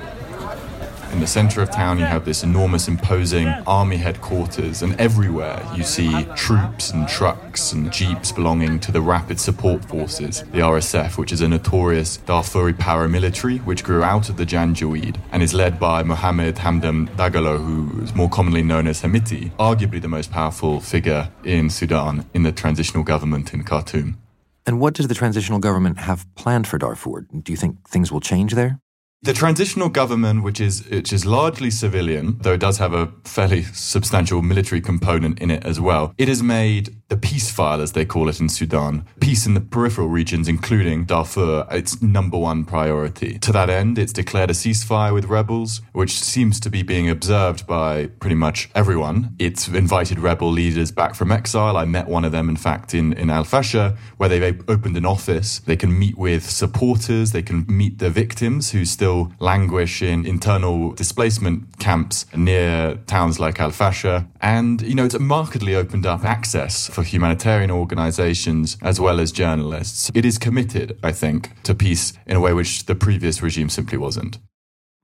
In 1.14 1.20
the 1.20 1.28
center 1.28 1.62
of 1.62 1.70
town, 1.70 2.00
you 2.00 2.04
have 2.06 2.24
this 2.24 2.42
enormous, 2.42 2.88
imposing 2.88 3.46
army 3.68 3.98
headquarters, 3.98 4.82
and 4.82 5.00
everywhere 5.00 5.64
you 5.76 5.84
see 5.84 6.24
troops 6.34 6.90
and 6.90 7.06
trucks 7.06 7.72
and 7.72 7.92
jeeps 7.92 8.32
belonging 8.32 8.80
to 8.80 8.90
the 8.90 9.00
Rapid 9.00 9.38
Support 9.38 9.84
Forces, 9.84 10.40
the 10.50 10.58
RSF, 10.58 11.16
which 11.16 11.30
is 11.30 11.40
a 11.40 11.46
notorious 11.46 12.18
Darfuri 12.18 12.72
paramilitary 12.72 13.64
which 13.64 13.84
grew 13.84 14.02
out 14.02 14.28
of 14.28 14.36
the 14.36 14.44
Janjaweed 14.44 15.16
and 15.30 15.40
is 15.40 15.54
led 15.54 15.78
by 15.78 16.02
Mohammed 16.02 16.56
Hamdan 16.56 17.08
Dagalo, 17.14 17.64
who 17.64 18.02
is 18.02 18.12
more 18.12 18.28
commonly 18.28 18.64
known 18.64 18.88
as 18.88 19.00
Hemeti, 19.00 19.52
arguably 19.52 20.02
the 20.02 20.08
most 20.08 20.32
powerful 20.32 20.80
figure 20.80 21.30
in 21.44 21.70
Sudan 21.70 22.26
in 22.34 22.42
the 22.42 22.50
transitional 22.50 23.04
government 23.04 23.54
in 23.54 23.62
Khartoum. 23.62 24.18
And 24.66 24.80
what 24.80 24.94
does 24.94 25.06
the 25.06 25.14
transitional 25.14 25.60
government 25.60 25.98
have 26.00 26.26
planned 26.34 26.66
for 26.66 26.76
Darfur? 26.76 27.20
Do 27.20 27.52
you 27.52 27.56
think 27.56 27.88
things 27.88 28.10
will 28.10 28.20
change 28.20 28.54
there? 28.54 28.80
The 29.24 29.32
transitional 29.32 29.88
government, 29.88 30.42
which 30.42 30.60
is 30.60 30.86
which 30.90 31.10
is 31.10 31.24
largely 31.24 31.70
civilian, 31.70 32.36
though 32.42 32.52
it 32.52 32.60
does 32.60 32.76
have 32.76 32.92
a 32.92 33.10
fairly 33.24 33.62
substantial 33.62 34.42
military 34.42 34.82
component 34.82 35.38
in 35.38 35.50
it 35.50 35.64
as 35.64 35.80
well, 35.80 36.14
it 36.18 36.28
has 36.28 36.42
made 36.42 36.94
the 37.14 37.20
peace 37.20 37.48
file, 37.48 37.80
as 37.80 37.92
they 37.92 38.04
call 38.04 38.28
it 38.28 38.40
in 38.40 38.48
Sudan, 38.48 39.04
peace 39.20 39.46
in 39.46 39.54
the 39.54 39.60
peripheral 39.60 40.08
regions, 40.08 40.48
including 40.48 41.04
Darfur, 41.04 41.64
its 41.70 42.02
number 42.02 42.36
one 42.36 42.64
priority. 42.64 43.38
To 43.38 43.52
that 43.52 43.70
end, 43.70 44.00
it's 44.00 44.12
declared 44.12 44.50
a 44.50 44.52
ceasefire 44.52 45.14
with 45.14 45.26
rebels, 45.26 45.80
which 45.92 46.20
seems 46.20 46.58
to 46.58 46.70
be 46.70 46.82
being 46.82 47.08
observed 47.08 47.68
by 47.68 48.06
pretty 48.18 48.34
much 48.34 48.68
everyone. 48.74 49.36
It's 49.38 49.68
invited 49.68 50.18
rebel 50.18 50.50
leaders 50.50 50.90
back 50.90 51.14
from 51.14 51.30
exile. 51.30 51.76
I 51.76 51.84
met 51.84 52.08
one 52.08 52.24
of 52.24 52.32
them, 52.32 52.48
in 52.48 52.56
fact, 52.56 52.94
in, 52.94 53.12
in 53.12 53.30
Al 53.30 53.44
Fasher, 53.44 53.96
where 54.16 54.28
they've 54.28 54.68
opened 54.68 54.96
an 54.96 55.06
office. 55.06 55.60
They 55.60 55.76
can 55.76 55.96
meet 55.96 56.18
with 56.18 56.50
supporters, 56.50 57.30
they 57.30 57.42
can 57.42 57.64
meet 57.68 58.00
the 58.00 58.10
victims 58.10 58.72
who 58.72 58.84
still 58.84 59.32
languish 59.38 60.02
in 60.02 60.26
internal 60.26 60.94
displacement 60.94 61.78
camps 61.78 62.26
near 62.34 62.96
towns 63.06 63.38
like 63.38 63.60
Al 63.60 63.70
Fasher. 63.70 64.26
And, 64.44 64.82
you 64.82 64.94
know, 64.94 65.06
it's 65.06 65.18
markedly 65.18 65.74
opened 65.74 66.04
up 66.04 66.22
access 66.22 66.86
for 66.88 67.02
humanitarian 67.02 67.70
organizations 67.70 68.76
as 68.82 69.00
well 69.00 69.18
as 69.18 69.32
journalists. 69.32 70.10
It 70.12 70.26
is 70.26 70.36
committed, 70.36 70.98
I 71.02 71.12
think, 71.12 71.62
to 71.62 71.74
peace 71.74 72.12
in 72.26 72.36
a 72.36 72.40
way 72.40 72.52
which 72.52 72.84
the 72.84 72.94
previous 72.94 73.40
regime 73.40 73.70
simply 73.70 73.96
wasn't. 73.96 74.38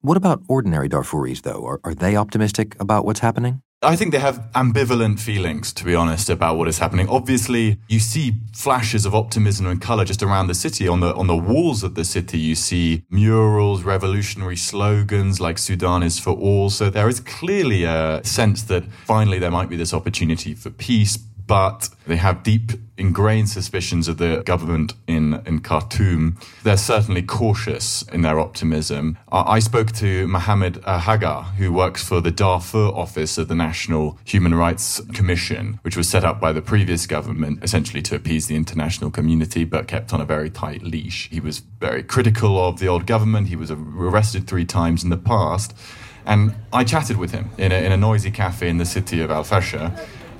What 0.03 0.19
about 0.19 0.43
ordinary 0.47 0.91
Darfuris, 0.91 1.41
though? 1.41 1.65
Are, 1.65 1.81
are 1.85 1.95
they 1.95 2.17
optimistic 2.17 2.79
about 2.79 3.07
what's 3.07 3.21
happening? 3.21 3.63
I 3.83 3.97
think 3.97 4.13
they 4.13 4.19
have 4.19 4.47
ambivalent 4.55 5.21
feelings, 5.21 5.73
to 5.73 5.85
be 5.85 5.95
honest, 5.95 6.29
about 6.29 6.59
what 6.59 6.69
is 6.69 6.79
happening. 6.79 7.09
Obviously, 7.09 7.79
you 7.89 7.99
see 7.99 8.35
flashes 8.53 9.07
of 9.07 9.15
optimism 9.15 9.67
and 9.67 9.81
color 9.81 10.05
just 10.05 10.23
around 10.23 10.49
the 10.49 10.55
city. 10.55 10.87
On 10.87 11.01
the 11.01 11.15
on 11.15 11.29
the 11.29 11.37
walls 11.37 11.83
of 11.83 11.95
the 11.95 12.05
city, 12.05 12.39
you 12.39 12.55
see 12.55 13.05
murals, 13.09 13.83
revolutionary 13.83 14.57
slogans 14.57 15.41
like 15.41 15.57
"Sudan 15.57 16.03
is 16.03 16.19
for 16.19 16.33
all." 16.33 16.69
So 16.69 16.91
there 16.91 17.09
is 17.09 17.21
clearly 17.21 17.85
a 17.85 18.21
sense 18.23 18.63
that 18.65 18.85
finally 19.07 19.39
there 19.39 19.51
might 19.51 19.71
be 19.71 19.77
this 19.77 19.95
opportunity 19.95 20.53
for 20.53 20.69
peace 20.69 21.17
but 21.51 21.89
they 22.07 22.15
have 22.15 22.45
deep 22.45 22.71
ingrained 22.97 23.49
suspicions 23.49 24.07
of 24.07 24.19
the 24.19 24.41
government 24.47 24.95
in, 25.09 25.43
in 25.45 25.59
Khartoum. 25.59 26.39
They're 26.63 26.77
certainly 26.77 27.23
cautious 27.23 28.03
in 28.03 28.23
their 28.23 28.39
optimism. 28.39 29.19
I, 29.33 29.57
I 29.57 29.59
spoke 29.59 29.91
to 29.95 30.29
Mohammed 30.29 30.77
Hagar, 30.85 31.43
who 31.59 31.73
works 31.73 32.05
for 32.05 32.21
the 32.21 32.31
Darfur 32.31 32.87
office 32.95 33.37
of 33.37 33.49
the 33.49 33.57
National 33.57 34.17
Human 34.25 34.55
Rights 34.55 35.01
Commission, 35.13 35.81
which 35.83 35.97
was 35.97 36.09
set 36.09 36.25
up 36.25 36.41
by 36.41 36.53
the 36.53 36.63
previous 36.63 37.05
government 37.09 37.65
essentially 37.65 38.03
to 38.03 38.15
appease 38.15 38.47
the 38.47 38.55
international 38.55 39.11
community, 39.11 39.65
but 39.65 39.89
kept 39.89 40.15
on 40.15 40.21
a 40.21 40.25
very 40.25 40.51
tight 40.51 40.85
leash. 40.85 41.29
He 41.31 41.41
was 41.41 41.59
very 41.59 42.05
critical 42.05 42.65
of 42.65 42.79
the 42.79 42.87
old 42.87 43.07
government. 43.07 43.49
He 43.49 43.57
was 43.57 43.73
arrested 43.73 44.47
three 44.47 44.65
times 44.65 45.03
in 45.03 45.11
the 45.11 45.17
past. 45.17 45.77
And 46.25 46.55
I 46.73 46.85
chatted 46.85 47.17
with 47.17 47.33
him 47.33 47.51
in 47.59 47.73
a, 47.73 47.85
in 47.85 47.91
a 47.91 47.97
noisy 47.97 48.31
cafe 48.31 48.69
in 48.69 48.79
the 48.79 48.85
city 48.85 49.21
of 49.21 49.33
Al 49.33 49.43
Fasher 49.43 49.93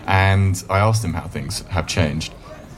and 0.07 0.63
I 0.69 0.79
asked 0.79 1.05
him 1.05 1.15
how 1.15 1.29
things 1.29 1.63
have 1.69 1.87
changed. 1.87 2.35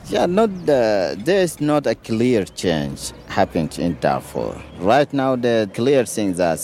Yeah, 0.08 0.26
not 0.26 0.50
uh, 0.68 1.14
there's 1.16 1.60
not 1.60 1.86
a 1.86 1.94
clear 1.94 2.44
change 2.44 3.12
happening 3.28 3.70
in 3.78 3.98
Darfur. 4.00 4.60
Right 4.78 5.12
now, 5.12 5.36
the 5.36 5.70
clear 5.72 6.04
thing 6.04 6.34
that 6.34 6.60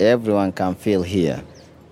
everyone 0.00 0.52
can 0.52 0.74
feel 0.74 1.02
here 1.02 1.42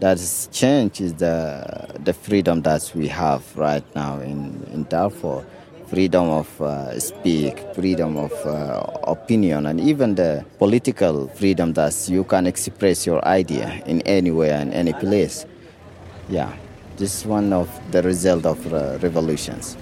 that 0.00 0.18
is 0.18 0.48
change 0.52 1.00
is 1.00 1.14
the 1.14 1.88
the 2.04 2.12
freedom 2.12 2.62
that 2.62 2.92
we 2.94 3.08
have 3.08 3.42
right 3.56 3.84
now 3.94 4.20
in, 4.20 4.62
in 4.72 4.84
Darfur. 4.84 5.44
Freedom 5.86 6.28
of 6.28 6.60
uh, 6.60 6.98
speak, 6.98 7.58
freedom 7.74 8.16
of 8.16 8.32
uh, 8.44 8.82
opinion, 9.04 9.66
and 9.66 9.80
even 9.80 10.14
the 10.14 10.44
political 10.58 11.28
freedom 11.28 11.72
that 11.74 11.94
you 12.08 12.24
can 12.24 12.46
express 12.46 13.06
your 13.06 13.24
idea 13.24 13.82
in 13.86 14.00
anywhere 14.02 14.54
and 14.54 14.74
any 14.74 14.92
place. 14.94 15.46
Yeah. 16.28 16.52
This 16.96 17.20
is 17.20 17.26
one 17.26 17.52
of 17.52 17.68
the 17.90 18.02
result 18.02 18.46
of 18.46 18.72
uh, 18.72 18.98
revolutions. 19.02 19.76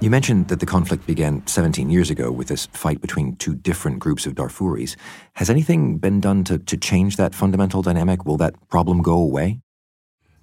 You 0.00 0.10
mentioned 0.10 0.48
that 0.48 0.60
the 0.60 0.66
conflict 0.66 1.06
began 1.06 1.46
17 1.46 1.90
years 1.90 2.10
ago 2.10 2.30
with 2.30 2.48
this 2.48 2.66
fight 2.66 3.00
between 3.00 3.36
two 3.36 3.54
different 3.54 3.98
groups 3.98 4.26
of 4.26 4.34
Darfuris. 4.34 4.96
Has 5.34 5.50
anything 5.50 5.98
been 5.98 6.20
done 6.20 6.44
to, 6.44 6.58
to 6.58 6.76
change 6.76 7.16
that 7.16 7.34
fundamental 7.34 7.82
dynamic? 7.82 8.24
Will 8.24 8.36
that 8.36 8.54
problem 8.68 9.02
go 9.02 9.14
away? 9.14 9.60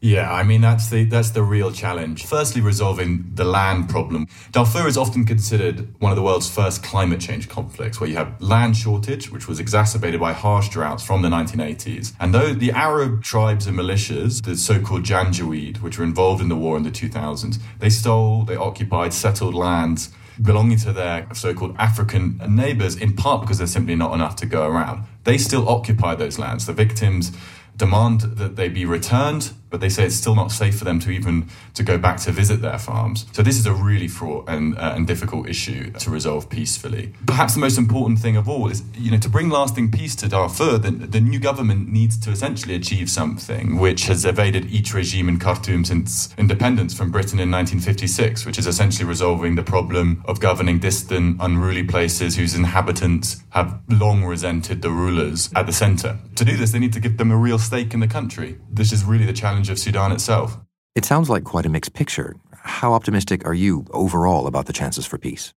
Yeah, 0.05 0.31
I 0.31 0.43
mean 0.43 0.62
that's 0.62 0.91
the 0.91 1.05
that's 1.05 1.31
the 1.31 1.41
real 1.41 1.71
challenge. 1.71 2.27
Firstly, 2.27 2.62
resolving 2.62 3.31
the 3.33 3.43
land 3.43 3.89
problem. 3.89 4.27
Darfur 4.51 4.88
is 4.88 4.97
often 4.97 5.25
considered 5.25 6.00
one 6.00 6.12
of 6.12 6.15
the 6.15 6.21
world's 6.21 6.47
first 6.47 6.83
climate 6.83 7.19
change 7.19 7.50
conflicts, 7.50 8.00
where 8.00 8.07
you 8.07 8.15
have 8.15 8.39
land 8.39 8.77
shortage, 8.77 9.31
which 9.31 9.47
was 9.47 9.59
exacerbated 9.59 10.19
by 10.19 10.31
harsh 10.31 10.69
droughts 10.69 11.03
from 11.03 11.24
the 11.24 11.29
1980s. 11.29 12.13
And 12.19 12.35
though 12.35 12.53
the 12.53 12.69
Arab 12.69 13.24
tribes 13.24 13.65
and 13.65 13.75
militias, 13.75 14.43
the 14.43 14.55
so-called 14.55 15.01
Janjaweed, 15.01 15.81
which 15.81 15.97
were 15.97 16.05
involved 16.05 16.39
in 16.39 16.50
the 16.50 16.55
war 16.55 16.77
in 16.77 16.83
the 16.83 16.91
2000s, 16.91 17.57
they 17.79 17.89
stole, 17.89 18.43
they 18.43 18.55
occupied, 18.55 19.12
settled 19.12 19.55
lands 19.55 20.12
belonging 20.39 20.77
to 20.77 20.93
their 20.93 21.27
so 21.33 21.51
called 21.55 21.75
African 21.79 22.39
neighbors, 22.47 22.95
in 22.95 23.15
part 23.15 23.41
because 23.41 23.57
there's 23.57 23.71
simply 23.71 23.95
not 23.95 24.13
enough 24.13 24.35
to 24.35 24.45
go 24.45 24.67
around. 24.67 25.07
They 25.24 25.39
still 25.39 25.67
occupy 25.67 26.13
those 26.13 26.38
lands. 26.38 26.67
The 26.67 26.74
victims 26.74 27.31
demand 27.77 28.21
that 28.21 28.55
they 28.55 28.69
be 28.69 28.85
returned, 28.85 29.51
but 29.75 29.82
they 29.82 29.89
say 29.89 30.05
it's 30.05 30.15
still 30.15 30.36
not 30.36 30.53
safe 30.53 30.77
for 30.77 30.86
them 30.86 31.01
to 31.01 31.12
even 31.12 31.50
to 31.74 31.84
go 31.84 31.98
back 31.98 32.15
to 32.15 32.32
visit 32.32 32.62
their 32.62 32.79
farms. 32.79 33.25
So 33.34 33.41
this 33.44 33.60
is 33.60 33.65
a 33.65 33.74
really 33.74 34.08
fraught 34.08 34.48
and, 34.48 34.77
uh, 34.77 34.94
and 34.96 35.05
difficult 35.05 35.50
issue 35.50 35.91
to 35.91 36.10
resolve 36.10 36.50
peacefully. 36.50 37.13
Perhaps 37.27 37.55
the 37.55 37.60
most 37.60 37.77
important 37.77 38.20
thing 38.20 38.38
of 38.38 38.48
all 38.48 38.72
is, 38.72 38.84
you 38.94 39.12
know, 39.12 39.17
to 39.17 39.27
bring 39.27 39.50
lasting 39.50 39.91
peace 39.91 40.15
to 40.15 40.29
Darfur, 40.29 40.77
the, 40.77 40.91
the 40.91 41.20
new 41.20 41.39
government 41.39 41.91
needs 41.91 42.17
to 42.20 42.32
essentially 42.32 42.74
achieve 42.74 43.10
something 43.10 43.77
which 43.77 44.05
has 44.05 44.24
evaded 44.24 44.67
each 44.67 44.94
regime 44.94 45.27
in 45.27 45.39
Khartoum 45.39 45.84
since 45.84 46.34
independence 46.38 46.94
from 46.94 47.12
Britain 47.12 47.38
in 47.38 47.51
1956, 47.51 48.46
which 48.46 48.58
is 48.58 48.67
essentially 48.67 49.05
resolving 49.05 49.55
the 49.55 49.63
problem 49.63 50.24
of 50.24 50.39
governing 50.39 50.79
distant, 50.79 51.36
unruly 51.41 51.84
places 51.84 52.38
whose 52.38 52.55
inhabitants 52.55 53.44
have 53.50 53.82
long 53.89 54.24
resented 54.24 54.82
the 54.82 54.89
rulers 54.89 55.50
at 55.53 55.65
the 55.65 55.74
center. 55.74 56.17
To 56.36 56.46
do 56.46 56.55
this, 56.55 56.72
they 56.72 56.79
need 56.79 56.94
to 56.94 57.01
give 57.01 57.17
them 57.17 57.29
a 57.29 57.36
real 57.36 57.60
stake 57.60 57.94
in 57.94 58.00
the 58.00 58.08
country. 58.08 58.58
This 58.72 58.94
is 58.94 59.03
really 59.03 59.25
the 59.25 59.34
challenge 59.34 59.64
of 59.69 59.79
Sudan 59.79 60.12
itself. 60.12 60.57
It 60.95 61.05
sounds 61.05 61.29
like 61.29 61.43
quite 61.43 61.65
a 61.65 61.69
mixed 61.69 61.93
picture. 61.93 62.36
How 62.53 62.93
optimistic 62.93 63.45
are 63.45 63.53
you 63.53 63.86
overall 63.91 64.48
about 64.48 64.65
the 64.65 64.74
chances 64.74 65.05
for 65.05 65.17
peace? 65.17 65.53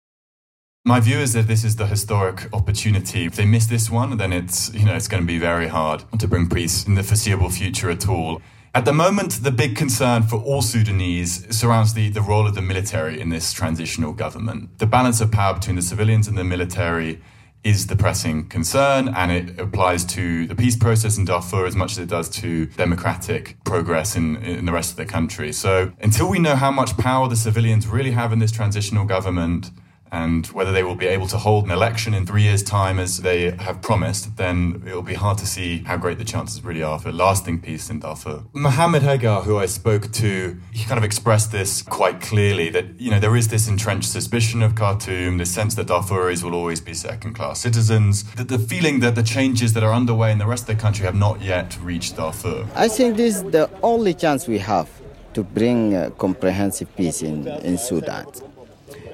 My 0.84 1.00
view 1.00 1.18
is 1.18 1.32
that 1.32 1.48
this 1.48 1.64
is 1.64 1.76
the 1.76 1.86
historic 1.86 2.48
opportunity. 2.52 3.26
If 3.26 3.34
they 3.34 3.44
miss 3.44 3.66
this 3.66 3.90
one, 3.90 4.16
then 4.18 4.32
it's 4.32 4.72
you 4.72 4.84
know 4.84 4.94
it's 4.94 5.08
going 5.08 5.22
to 5.22 5.26
be 5.26 5.38
very 5.38 5.66
hard 5.66 6.04
to 6.18 6.28
bring 6.28 6.48
peace 6.48 6.86
in 6.86 6.94
the 6.94 7.02
foreseeable 7.02 7.50
future 7.50 7.90
at 7.90 8.08
all. 8.08 8.40
At 8.72 8.84
the 8.84 8.92
moment, 8.92 9.42
the 9.42 9.50
big 9.50 9.74
concern 9.74 10.22
for 10.22 10.36
all 10.36 10.62
Sudanese 10.62 11.46
surrounds 11.50 11.94
the, 11.94 12.10
the 12.10 12.20
role 12.20 12.46
of 12.46 12.54
the 12.54 12.62
military 12.62 13.20
in 13.20 13.30
this 13.30 13.52
transitional 13.52 14.12
government. 14.12 14.78
The 14.78 14.86
balance 14.86 15.20
of 15.20 15.32
power 15.32 15.54
between 15.54 15.76
the 15.76 15.82
civilians 15.82 16.28
and 16.28 16.36
the 16.36 16.44
military 16.44 17.20
is 17.66 17.88
the 17.88 17.96
pressing 17.96 18.48
concern, 18.48 19.08
and 19.08 19.32
it 19.32 19.58
applies 19.58 20.04
to 20.04 20.46
the 20.46 20.54
peace 20.54 20.76
process 20.76 21.18
in 21.18 21.24
Darfur 21.24 21.66
as 21.66 21.74
much 21.74 21.92
as 21.92 21.98
it 21.98 22.08
does 22.08 22.28
to 22.28 22.66
democratic 22.66 23.56
progress 23.64 24.14
in, 24.14 24.36
in 24.36 24.66
the 24.66 24.72
rest 24.72 24.92
of 24.92 24.96
the 24.96 25.04
country. 25.04 25.52
So 25.52 25.90
until 26.00 26.30
we 26.30 26.38
know 26.38 26.54
how 26.54 26.70
much 26.70 26.96
power 26.96 27.28
the 27.28 27.34
civilians 27.34 27.88
really 27.88 28.12
have 28.12 28.32
in 28.32 28.38
this 28.38 28.52
transitional 28.52 29.04
government, 29.04 29.72
and 30.12 30.46
whether 30.48 30.72
they 30.72 30.82
will 30.82 30.94
be 30.94 31.06
able 31.06 31.26
to 31.28 31.36
hold 31.36 31.64
an 31.64 31.70
election 31.70 32.14
in 32.14 32.26
three 32.26 32.42
years' 32.42 32.62
time 32.62 32.98
as 32.98 33.18
they 33.18 33.50
have 33.52 33.82
promised, 33.82 34.36
then 34.36 34.82
it 34.86 34.94
will 34.94 35.02
be 35.02 35.14
hard 35.14 35.38
to 35.38 35.46
see 35.46 35.78
how 35.84 35.96
great 35.96 36.18
the 36.18 36.24
chances 36.24 36.64
really 36.64 36.82
are 36.82 36.98
for 36.98 37.12
lasting 37.12 37.60
peace 37.60 37.90
in 37.90 38.00
Darfur. 38.00 38.44
Mohammed 38.52 39.02
Hagar, 39.02 39.42
who 39.42 39.58
I 39.58 39.66
spoke 39.66 40.12
to, 40.12 40.58
he 40.72 40.84
kind 40.84 40.98
of 40.98 41.04
expressed 41.04 41.52
this 41.52 41.82
quite 41.82 42.20
clearly 42.20 42.68
that, 42.70 43.00
you 43.00 43.10
know, 43.10 43.20
there 43.20 43.36
is 43.36 43.48
this 43.48 43.68
entrenched 43.68 44.08
suspicion 44.08 44.62
of 44.62 44.74
Khartoum, 44.74 45.38
the 45.38 45.46
sense 45.46 45.74
that 45.74 45.88
Darfuris 45.88 46.42
will 46.42 46.54
always 46.54 46.80
be 46.80 46.94
second 46.94 47.34
class 47.34 47.60
citizens, 47.60 48.24
that 48.34 48.48
the 48.48 48.58
feeling 48.58 49.00
that 49.00 49.14
the 49.14 49.22
changes 49.22 49.72
that 49.74 49.82
are 49.82 49.92
underway 49.92 50.32
in 50.32 50.38
the 50.38 50.46
rest 50.46 50.68
of 50.68 50.76
the 50.76 50.82
country 50.82 51.04
have 51.04 51.14
not 51.14 51.40
yet 51.40 51.78
reached 51.82 52.16
Darfur. 52.16 52.66
I 52.74 52.88
think 52.88 53.16
this 53.16 53.36
is 53.36 53.42
the 53.44 53.70
only 53.82 54.14
chance 54.14 54.46
we 54.46 54.58
have 54.58 54.88
to 55.34 55.42
bring 55.42 55.94
uh, 55.94 56.10
comprehensive 56.16 56.94
peace 56.96 57.20
in, 57.22 57.46
in 57.46 57.76
Sudan 57.76 58.26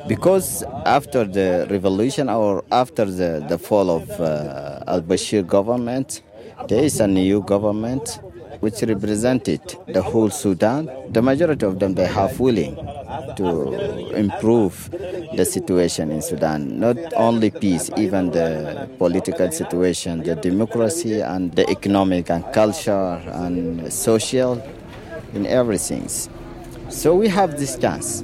because 0.09 0.63
after 0.85 1.25
the 1.25 1.67
revolution 1.71 2.29
or 2.29 2.65
after 2.71 3.05
the, 3.05 3.45
the 3.49 3.59
fall 3.59 3.91
of 3.91 4.09
uh, 4.21 4.81
al-Bashir 4.87 5.47
government, 5.47 6.23
there 6.69 6.83
is 6.85 7.01
a 7.01 7.07
new 7.07 7.43
government 7.43 8.21
which 8.61 8.83
represented 8.83 9.61
the 9.89 10.03
whole 10.03 10.31
Sudan. 10.31 10.89
The 11.11 11.21
majority 11.23 11.67
of 11.67 11.79
them, 11.81 11.95
they 11.95 12.07
have 12.07 12.39
willing 12.39 12.77
to 13.37 14.15
improve 14.15 14.89
the 15.37 15.45
situation 15.45 16.11
in 16.11 16.23
Sudan. 16.23 16.79
Not 16.79 16.97
only 17.15 17.51
peace, 17.51 17.91
even 17.97 18.31
the 18.31 18.89
political 18.99 19.51
situation, 19.51 20.23
the 20.23 20.37
democracy 20.37 21.21
and 21.21 21.53
the 21.53 21.69
economic 21.71 22.31
and 22.31 22.45
culture 22.53 23.21
and 23.33 23.93
social 23.93 24.63
in 25.35 25.47
everything. 25.47 26.09
So 26.89 27.15
we 27.17 27.29
have 27.29 27.59
this 27.59 27.77
chance. 27.77 28.23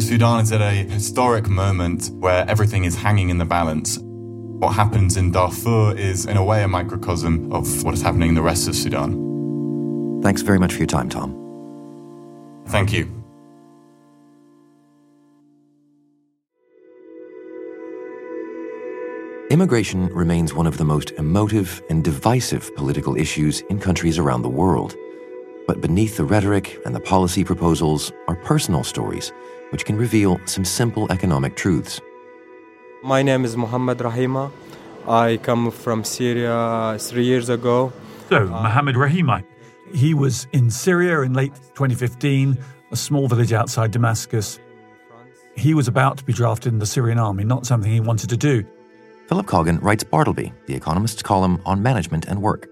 Sudan 0.00 0.40
is 0.40 0.50
at 0.50 0.60
a 0.60 0.70
historic 0.72 1.48
moment 1.48 2.10
where 2.14 2.44
everything 2.48 2.84
is 2.84 2.96
hanging 2.96 3.30
in 3.30 3.38
the 3.38 3.44
balance. 3.44 3.98
What 4.00 4.72
happens 4.74 5.16
in 5.16 5.30
Darfur 5.30 5.96
is, 5.96 6.26
in 6.26 6.36
a 6.36 6.44
way, 6.44 6.64
a 6.64 6.68
microcosm 6.68 7.52
of 7.52 7.84
what 7.84 7.94
is 7.94 8.02
happening 8.02 8.30
in 8.30 8.34
the 8.34 8.42
rest 8.42 8.66
of 8.66 8.74
Sudan. 8.74 10.20
Thanks 10.22 10.42
very 10.42 10.58
much 10.58 10.72
for 10.72 10.78
your 10.78 10.88
time, 10.88 11.08
Tom. 11.08 11.32
Thank 12.68 12.92
you. 12.92 13.08
Immigration 19.50 20.06
remains 20.08 20.54
one 20.54 20.66
of 20.66 20.76
the 20.76 20.84
most 20.84 21.12
emotive 21.12 21.80
and 21.88 22.02
divisive 22.02 22.74
political 22.74 23.16
issues 23.16 23.60
in 23.70 23.78
countries 23.78 24.18
around 24.18 24.42
the 24.42 24.48
world. 24.48 24.96
But 25.68 25.80
beneath 25.80 26.16
the 26.16 26.24
rhetoric 26.24 26.80
and 26.84 26.94
the 26.94 27.00
policy 27.00 27.44
proposals 27.44 28.12
are 28.26 28.36
personal 28.36 28.82
stories 28.82 29.32
which 29.74 29.84
can 29.84 29.96
reveal 29.96 30.40
some 30.44 30.64
simple 30.64 31.10
economic 31.10 31.56
truths. 31.56 32.00
My 33.02 33.22
name 33.24 33.44
is 33.44 33.56
Muhammad 33.56 33.98
Rahima. 33.98 34.52
I 35.08 35.40
come 35.42 35.72
from 35.72 36.04
Syria 36.04 36.54
uh, 36.54 36.96
three 36.96 37.24
years 37.24 37.48
ago. 37.48 37.92
So, 38.28 38.46
Mohammed 38.46 38.94
Rahima, 38.94 39.42
he 39.92 40.14
was 40.14 40.46
in 40.52 40.70
Syria 40.70 41.22
in 41.22 41.32
late 41.32 41.54
2015, 41.74 42.56
a 42.92 42.96
small 42.96 43.26
village 43.26 43.52
outside 43.52 43.90
Damascus. 43.90 44.60
He 45.56 45.74
was 45.74 45.88
about 45.88 46.18
to 46.18 46.24
be 46.24 46.32
drafted 46.32 46.72
in 46.72 46.78
the 46.78 46.86
Syrian 46.86 47.18
army, 47.18 47.42
not 47.42 47.66
something 47.66 47.90
he 47.90 47.98
wanted 47.98 48.30
to 48.30 48.36
do. 48.36 48.64
Philip 49.26 49.46
Coggan 49.46 49.82
writes 49.82 50.04
Bartleby, 50.04 50.52
the 50.66 50.76
Economist's 50.76 51.20
column 51.20 51.60
on 51.66 51.82
management 51.82 52.26
and 52.26 52.40
work. 52.40 52.68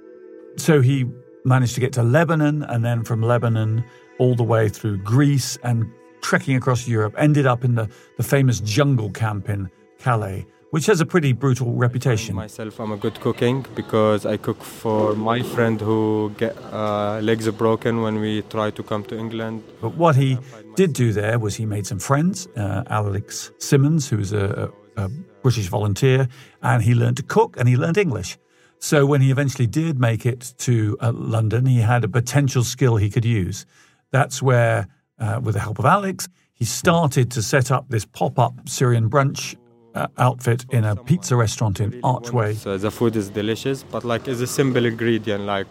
So 0.57 0.81
he 0.81 1.11
managed 1.45 1.75
to 1.75 1.81
get 1.81 1.93
to 1.95 2.05
Lebanon, 2.05 2.63
and 2.63 2.85
then 2.85 3.03
from 3.03 3.23
Lebanon 3.23 3.83
all 4.21 4.37
the 4.37 4.45
way 4.45 4.69
through 4.69 4.99
Greece 4.99 5.59
and 5.65 5.91
trekking 6.23 6.57
across 6.57 6.89
Europe, 6.89 7.15
ended 7.19 7.47
up 7.47 7.65
in 7.65 7.75
the, 7.75 7.89
the 8.17 8.23
famous 8.23 8.61
jungle 8.61 9.11
camp 9.11 9.49
in 9.49 9.71
Calais, 9.99 10.47
which 10.71 10.87
has 10.87 11.01
a 11.01 11.07
pretty 11.07 11.33
brutal 11.33 11.75
reputation. 11.75 12.35
Myself, 12.35 12.81
I'm 12.81 12.93
a 12.93 12.97
good 12.97 13.21
cooking 13.21 13.67
because 13.75 14.25
I 14.25 14.39
cook 14.39 14.63
for 14.63 15.15
my 15.15 15.43
friend 15.43 15.81
who 15.81 16.33
get 16.39 16.57
uh, 16.73 17.21
legs 17.21 17.49
broken 17.51 18.01
when 18.01 18.21
we 18.21 18.43
try 18.43 18.71
to 18.71 18.83
come 18.83 19.05
to 19.05 19.19
England. 19.19 19.63
But 19.81 19.95
what 19.97 20.17
he 20.17 20.39
did 20.75 20.95
do 20.95 21.13
there 21.13 21.39
was 21.39 21.57
he 21.57 21.67
made 21.67 21.87
some 21.87 21.99
friends. 21.99 22.49
Uh, 22.57 22.85
Alex 22.89 23.51
Simmons, 23.59 24.09
who's 24.09 24.33
a, 24.33 24.73
a, 24.97 25.05
a 25.05 25.09
British 25.43 25.67
volunteer, 25.67 26.29
and 26.63 26.83
he 26.83 26.95
learned 26.95 27.19
to 27.19 27.23
cook 27.23 27.57
and 27.59 27.69
he 27.69 27.77
learned 27.77 27.99
English. 27.99 28.39
So 28.79 29.07
when 29.07 29.21
he 29.21 29.31
eventually 29.31 29.69
did 29.69 30.01
make 30.01 30.27
it 30.27 30.55
to 30.59 30.97
uh, 31.01 31.13
London, 31.13 31.67
he 31.67 31.81
had 31.81 32.03
a 32.03 32.09
potential 32.09 32.65
skill 32.65 32.97
he 32.97 33.11
could 33.11 33.25
use. 33.25 33.65
That's 34.11 34.43
where 34.43 34.89
uh, 35.23 35.41
with 35.41 35.55
the 35.55 35.61
help 35.61 35.79
of 35.79 35.87
Alex, 35.87 36.29
he 36.53 36.65
started 36.65 37.31
to 37.31 37.43
set 37.43 37.71
up 37.71 37.89
this 37.89 38.05
pop 38.05 38.39
up 38.39 38.55
Syrian 38.69 39.09
brunch 39.09 39.57
uh, 39.95 40.09
outfit 40.19 40.65
in 40.71 40.85
a 40.85 40.97
pizza 40.97 41.37
restaurant 41.37 41.81
in 41.81 42.01
Archway. 42.03 42.55
So 42.55 42.77
the 42.77 42.91
food 42.91 43.15
is 43.17 43.31
delicious, 43.31 43.83
but 43.83 44.05
like 44.05 44.27
it's 44.29 44.41
a 44.41 44.47
simple 44.47 44.85
ingredient 44.85 45.45
like 45.45 45.69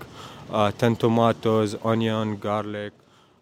uh, 0.50 0.72
10 0.72 0.96
tomatoes, 0.98 1.76
onion, 1.84 2.38
garlic. 2.38 2.94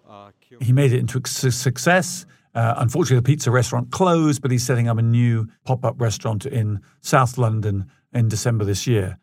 Uh, 0.09 0.31
he 0.59 0.71
made 0.73 0.91
it 0.93 0.99
into 0.99 1.21
a 1.23 1.27
success. 1.27 2.25
Uh, 2.55 2.73
unfortunately, 2.77 3.17
the 3.17 3.21
pizza 3.21 3.51
restaurant 3.51 3.91
closed, 3.91 4.41
but 4.41 4.51
he's 4.51 4.65
setting 4.65 4.87
up 4.87 4.97
a 4.97 5.01
new 5.01 5.47
pop 5.65 5.85
up 5.85 6.01
restaurant 6.01 6.45
in 6.45 6.79
South 7.01 7.37
London 7.37 7.85
in 8.13 8.27
December 8.27 8.65
this 8.65 8.87
year. 8.87 9.19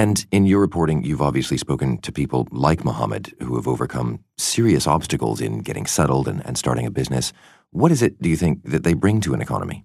And 0.00 0.24
in 0.30 0.46
your 0.46 0.60
reporting, 0.60 1.04
you've 1.04 1.20
obviously 1.20 1.58
spoken 1.58 1.98
to 1.98 2.10
people 2.10 2.48
like 2.52 2.86
Mohammed 2.86 3.34
who 3.42 3.56
have 3.56 3.68
overcome 3.68 4.24
serious 4.38 4.86
obstacles 4.86 5.42
in 5.42 5.58
getting 5.58 5.84
settled 5.84 6.26
and, 6.26 6.40
and 6.46 6.56
starting 6.56 6.86
a 6.86 6.90
business. 6.90 7.34
What 7.72 7.92
is 7.92 8.00
it, 8.00 8.18
do 8.22 8.30
you 8.30 8.36
think, 8.36 8.64
that 8.64 8.82
they 8.82 8.94
bring 8.94 9.20
to 9.20 9.34
an 9.34 9.42
economy? 9.42 9.84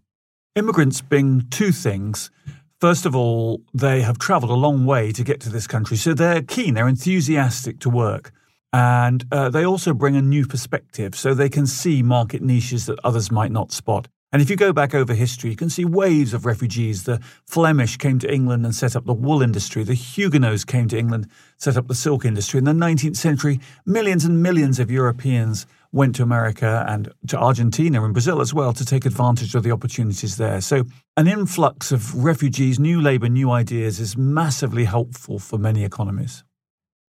Immigrants 0.55 1.01
bring 1.01 1.45
two 1.49 1.73
things. 1.73 2.31
First 2.79 3.05
of 3.05 3.13
all, 3.13 3.61
they 3.73 4.03
have 4.03 4.17
traveled 4.17 4.51
a 4.51 4.55
long 4.67 4.85
way 4.85 5.11
to 5.11 5.21
get 5.21 5.41
to 5.41 5.49
this 5.49 5.67
country, 5.67 5.97
so 5.97 6.13
they're 6.13 6.41
keen, 6.41 6.75
they're 6.75 6.87
enthusiastic 6.87 7.81
to 7.81 7.89
work. 7.89 8.31
And 8.71 9.25
uh, 9.33 9.49
they 9.49 9.65
also 9.65 9.93
bring 9.93 10.15
a 10.15 10.21
new 10.21 10.47
perspective, 10.47 11.15
so 11.15 11.33
they 11.33 11.49
can 11.49 11.67
see 11.67 12.01
market 12.01 12.41
niches 12.41 12.85
that 12.85 12.99
others 13.03 13.31
might 13.31 13.51
not 13.51 13.73
spot. 13.73 14.07
And 14.35 14.41
if 14.41 14.49
you 14.49 14.57
go 14.57 14.73
back 14.73 14.93
over 14.93 15.13
history, 15.13 15.51
you 15.51 15.55
can 15.55 15.69
see 15.69 15.85
waves 15.85 16.33
of 16.33 16.45
refugees. 16.45 17.05
The 17.05 17.21
Flemish 17.45 17.95
came 17.95 18.19
to 18.19 18.29
England 18.29 18.65
and 18.65 18.75
set 18.75 18.93
up 18.93 19.05
the 19.05 19.13
wool 19.13 19.41
industry. 19.41 19.81
The 19.85 19.93
Huguenots 19.93 20.65
came 20.65 20.89
to 20.89 20.99
England, 20.99 21.29
set 21.57 21.77
up 21.77 21.87
the 21.87 21.95
silk 21.95 22.25
industry. 22.25 22.57
In 22.57 22.65
the 22.65 22.73
19th 22.73 23.15
century, 23.15 23.61
millions 23.85 24.25
and 24.25 24.43
millions 24.43 24.77
of 24.77 24.91
Europeans 24.91 25.65
went 25.93 26.15
to 26.15 26.23
America 26.23 26.83
and 26.85 27.13
to 27.27 27.37
Argentina 27.37 28.03
and 28.03 28.11
Brazil 28.11 28.41
as 28.41 28.53
well 28.53 28.73
to 28.73 28.83
take 28.83 29.05
advantage 29.05 29.55
of 29.55 29.63
the 29.63 29.71
opportunities 29.71 30.35
there. 30.35 30.59
So, 30.59 30.83
an 31.15 31.29
influx 31.29 31.93
of 31.93 32.21
refugees, 32.21 32.77
new 32.77 32.99
labor, 32.99 33.29
new 33.29 33.51
ideas 33.51 34.01
is 34.01 34.17
massively 34.17 34.83
helpful 34.83 35.39
for 35.39 35.57
many 35.57 35.85
economies. 35.85 36.43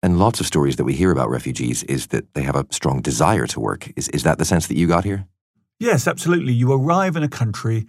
And 0.03 0.19
lots 0.19 0.39
of 0.39 0.45
stories 0.45 0.75
that 0.75 0.83
we 0.83 0.93
hear 0.93 1.09
about 1.09 1.31
refugees 1.31 1.81
is 1.85 2.07
that 2.09 2.35
they 2.35 2.43
have 2.43 2.55
a 2.55 2.67
strong 2.69 3.01
desire 3.01 3.47
to 3.47 3.59
work. 3.59 3.91
Is, 3.95 4.07
is 4.09 4.21
that 4.21 4.37
the 4.37 4.45
sense 4.45 4.67
that 4.67 4.77
you 4.77 4.85
got 4.85 5.03
here? 5.03 5.25
Yes, 5.79 6.07
absolutely. 6.07 6.53
You 6.53 6.71
arrive 6.73 7.15
in 7.15 7.23
a 7.23 7.29
country, 7.29 7.85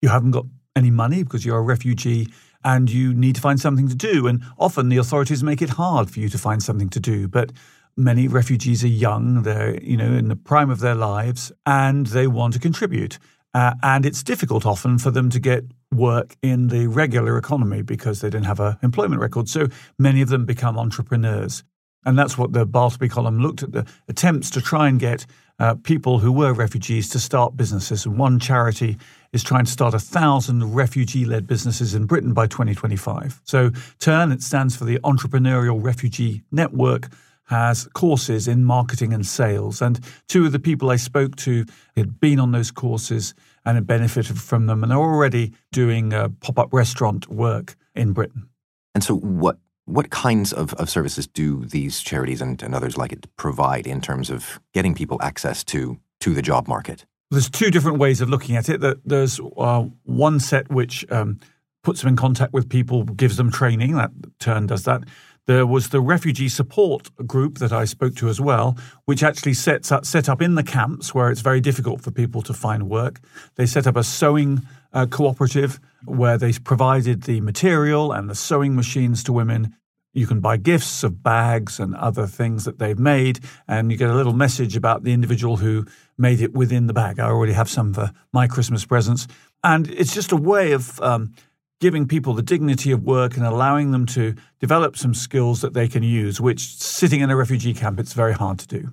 you 0.00 0.08
haven't 0.08 0.30
got 0.30 0.46
any 0.76 0.90
money 0.90 1.22
because 1.22 1.44
you're 1.44 1.58
a 1.58 1.62
refugee 1.62 2.28
and 2.64 2.90
you 2.90 3.12
need 3.12 3.34
to 3.34 3.40
find 3.40 3.60
something 3.60 3.88
to 3.88 3.96
do. 3.96 4.26
And 4.26 4.42
often 4.58 4.88
the 4.88 4.96
authorities 4.98 5.42
make 5.42 5.60
it 5.60 5.70
hard 5.70 6.10
for 6.10 6.20
you 6.20 6.28
to 6.28 6.38
find 6.38 6.62
something 6.62 6.88
to 6.90 7.00
do. 7.00 7.26
But 7.26 7.52
many 7.96 8.28
refugees 8.28 8.84
are 8.84 8.88
young, 8.88 9.42
they're, 9.42 9.82
you 9.82 9.96
know, 9.96 10.12
in 10.12 10.28
the 10.28 10.36
prime 10.36 10.70
of 10.70 10.80
their 10.80 10.94
lives, 10.94 11.52
and 11.66 12.06
they 12.06 12.26
want 12.26 12.54
to 12.54 12.60
contribute. 12.60 13.18
Uh, 13.54 13.74
and 13.82 14.06
it's 14.06 14.22
difficult 14.22 14.64
often 14.64 14.98
for 14.98 15.10
them 15.10 15.28
to 15.28 15.38
get 15.38 15.64
work 15.92 16.36
in 16.42 16.68
the 16.68 16.86
regular 16.86 17.36
economy 17.36 17.82
because 17.82 18.20
they 18.20 18.30
don't 18.30 18.44
have 18.44 18.60
an 18.60 18.78
employment 18.82 19.20
record. 19.20 19.48
So 19.48 19.68
many 19.98 20.22
of 20.22 20.30
them 20.30 20.46
become 20.46 20.78
entrepreneurs. 20.78 21.64
And 22.04 22.18
that's 22.18 22.36
what 22.36 22.52
the 22.52 22.66
Bartleby 22.66 23.08
column 23.08 23.38
looked 23.38 23.62
at 23.62 23.72
the 23.72 23.86
attempts 24.08 24.50
to 24.50 24.60
try 24.60 24.88
and 24.88 24.98
get 24.98 25.26
uh, 25.58 25.74
people 25.76 26.18
who 26.18 26.32
were 26.32 26.52
refugees 26.52 27.08
to 27.10 27.20
start 27.20 27.56
businesses. 27.56 28.04
And 28.04 28.18
one 28.18 28.40
charity 28.40 28.98
is 29.32 29.42
trying 29.42 29.64
to 29.64 29.70
start 29.70 29.94
a 29.94 29.98
thousand 29.98 30.74
refugee 30.74 31.24
led 31.24 31.46
businesses 31.46 31.94
in 31.94 32.06
Britain 32.06 32.32
by 32.32 32.46
2025. 32.46 33.40
So, 33.44 33.70
TERN, 34.00 34.32
it 34.32 34.42
stands 34.42 34.74
for 34.74 34.84
the 34.84 34.98
Entrepreneurial 35.04 35.82
Refugee 35.82 36.42
Network, 36.50 37.08
has 37.44 37.88
courses 37.92 38.48
in 38.48 38.64
marketing 38.64 39.12
and 39.12 39.26
sales. 39.26 39.80
And 39.80 40.00
two 40.26 40.46
of 40.46 40.52
the 40.52 40.58
people 40.58 40.90
I 40.90 40.96
spoke 40.96 41.36
to 41.36 41.64
had 41.96 42.18
been 42.18 42.40
on 42.40 42.52
those 42.52 42.70
courses 42.70 43.34
and 43.64 43.76
had 43.76 43.86
benefited 43.86 44.40
from 44.40 44.66
them 44.66 44.82
and 44.82 44.92
are 44.92 44.98
already 44.98 45.52
doing 45.70 46.12
uh, 46.12 46.30
pop 46.40 46.58
up 46.58 46.72
restaurant 46.72 47.28
work 47.28 47.76
in 47.94 48.12
Britain. 48.12 48.48
And 48.94 49.04
so, 49.04 49.16
what 49.16 49.58
what 49.84 50.10
kinds 50.10 50.52
of, 50.52 50.74
of 50.74 50.88
services 50.88 51.26
do 51.26 51.64
these 51.64 52.00
charities 52.00 52.40
and, 52.40 52.62
and 52.62 52.74
others 52.74 52.96
like 52.96 53.12
it 53.12 53.26
provide 53.36 53.86
in 53.86 54.00
terms 54.00 54.30
of 54.30 54.60
getting 54.72 54.94
people 54.94 55.18
access 55.22 55.64
to 55.64 55.98
to 56.20 56.34
the 56.34 56.42
job 56.42 56.68
market? 56.68 57.04
There's 57.30 57.50
two 57.50 57.70
different 57.70 57.98
ways 57.98 58.20
of 58.20 58.28
looking 58.28 58.56
at 58.56 58.68
it. 58.68 58.80
There's 59.08 59.40
uh, 59.56 59.86
one 60.04 60.38
set 60.38 60.70
which 60.70 61.10
um, 61.10 61.40
puts 61.82 62.00
them 62.00 62.08
in 62.08 62.16
contact 62.16 62.52
with 62.52 62.68
people, 62.68 63.04
gives 63.04 63.36
them 63.36 63.50
training. 63.50 63.94
That 63.96 64.10
TERN 64.38 64.66
does 64.66 64.84
that. 64.84 65.02
There 65.46 65.66
was 65.66 65.88
the 65.88 66.00
refugee 66.00 66.48
support 66.48 67.10
group 67.26 67.58
that 67.58 67.72
I 67.72 67.84
spoke 67.84 68.14
to 68.16 68.28
as 68.28 68.40
well, 68.40 68.76
which 69.06 69.24
actually 69.24 69.54
sets 69.54 69.90
up, 69.90 70.04
set 70.04 70.28
up 70.28 70.40
in 70.40 70.54
the 70.54 70.62
camps 70.62 71.14
where 71.14 71.30
it's 71.30 71.40
very 71.40 71.60
difficult 71.60 72.00
for 72.00 72.12
people 72.12 72.42
to 72.42 72.54
find 72.54 72.88
work. 72.88 73.20
They 73.56 73.66
set 73.66 73.88
up 73.88 73.96
a 73.96 74.04
sewing 74.04 74.62
uh, 74.92 75.06
cooperative 75.06 75.80
where 76.04 76.38
they 76.38 76.52
provided 76.52 77.24
the 77.24 77.40
material 77.40 78.12
and 78.12 78.30
the 78.30 78.36
sewing 78.36 78.76
machines 78.76 79.24
to 79.24 79.32
women. 79.32 79.74
You 80.14 80.26
can 80.26 80.40
buy 80.40 80.58
gifts 80.58 81.02
of 81.02 81.22
bags 81.22 81.80
and 81.80 81.96
other 81.96 82.26
things 82.26 82.64
that 82.64 82.78
they've 82.78 82.98
made, 82.98 83.40
and 83.66 83.90
you 83.90 83.96
get 83.96 84.10
a 84.10 84.14
little 84.14 84.34
message 84.34 84.76
about 84.76 85.02
the 85.02 85.12
individual 85.12 85.56
who 85.56 85.86
made 86.18 86.40
it 86.40 86.52
within 86.52 86.86
the 86.86 86.92
bag. 86.92 87.18
I 87.18 87.24
already 87.24 87.54
have 87.54 87.70
some 87.70 87.94
for 87.94 88.12
my 88.32 88.46
Christmas 88.46 88.84
presents. 88.84 89.26
And 89.64 89.90
it's 89.90 90.14
just 90.14 90.30
a 90.30 90.36
way 90.36 90.72
of 90.72 91.00
um, 91.00 91.34
giving 91.82 92.06
people 92.06 92.32
the 92.32 92.42
dignity 92.42 92.92
of 92.92 93.02
work 93.02 93.36
and 93.36 93.44
allowing 93.44 93.90
them 93.90 94.06
to 94.06 94.36
develop 94.60 94.96
some 94.96 95.12
skills 95.12 95.62
that 95.62 95.74
they 95.74 95.88
can 95.88 96.04
use, 96.04 96.40
which 96.40 96.60
sitting 96.60 97.20
in 97.20 97.28
a 97.28 97.34
refugee 97.34 97.74
camp, 97.74 97.98
it's 97.98 98.12
very 98.12 98.32
hard 98.32 98.56
to 98.56 98.68
do. 98.68 98.92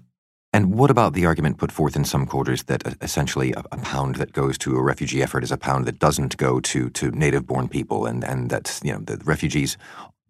And 0.51 0.73
what 0.73 0.89
about 0.89 1.13
the 1.13 1.27
argument 1.27 1.59
put 1.59 1.71
forth 1.71 1.95
in 1.95 2.03
some 2.03 2.25
quarters 2.25 2.63
that 2.63 2.87
uh, 2.87 2.95
essentially 3.03 3.53
a, 3.53 3.63
a, 3.71 3.77
pound 3.77 4.15
that 4.15 4.33
goes 4.33 4.57
to 4.57 4.75
a 4.75 4.81
refugee 4.81 5.21
effort 5.21 5.43
is 5.43 5.51
a 5.51 5.57
pound 5.57 5.85
that 5.85 5.99
doesn't 5.99 6.35
go 6.37 6.59
to, 6.61 6.89
to 6.89 7.11
native 7.11 7.45
born 7.45 7.67
people 7.67 8.07
and, 8.07 8.23
and 8.23 8.49
that 8.49 8.79
you 8.83 8.91
know 8.91 8.97
the 8.97 9.17
refugees 9.23 9.77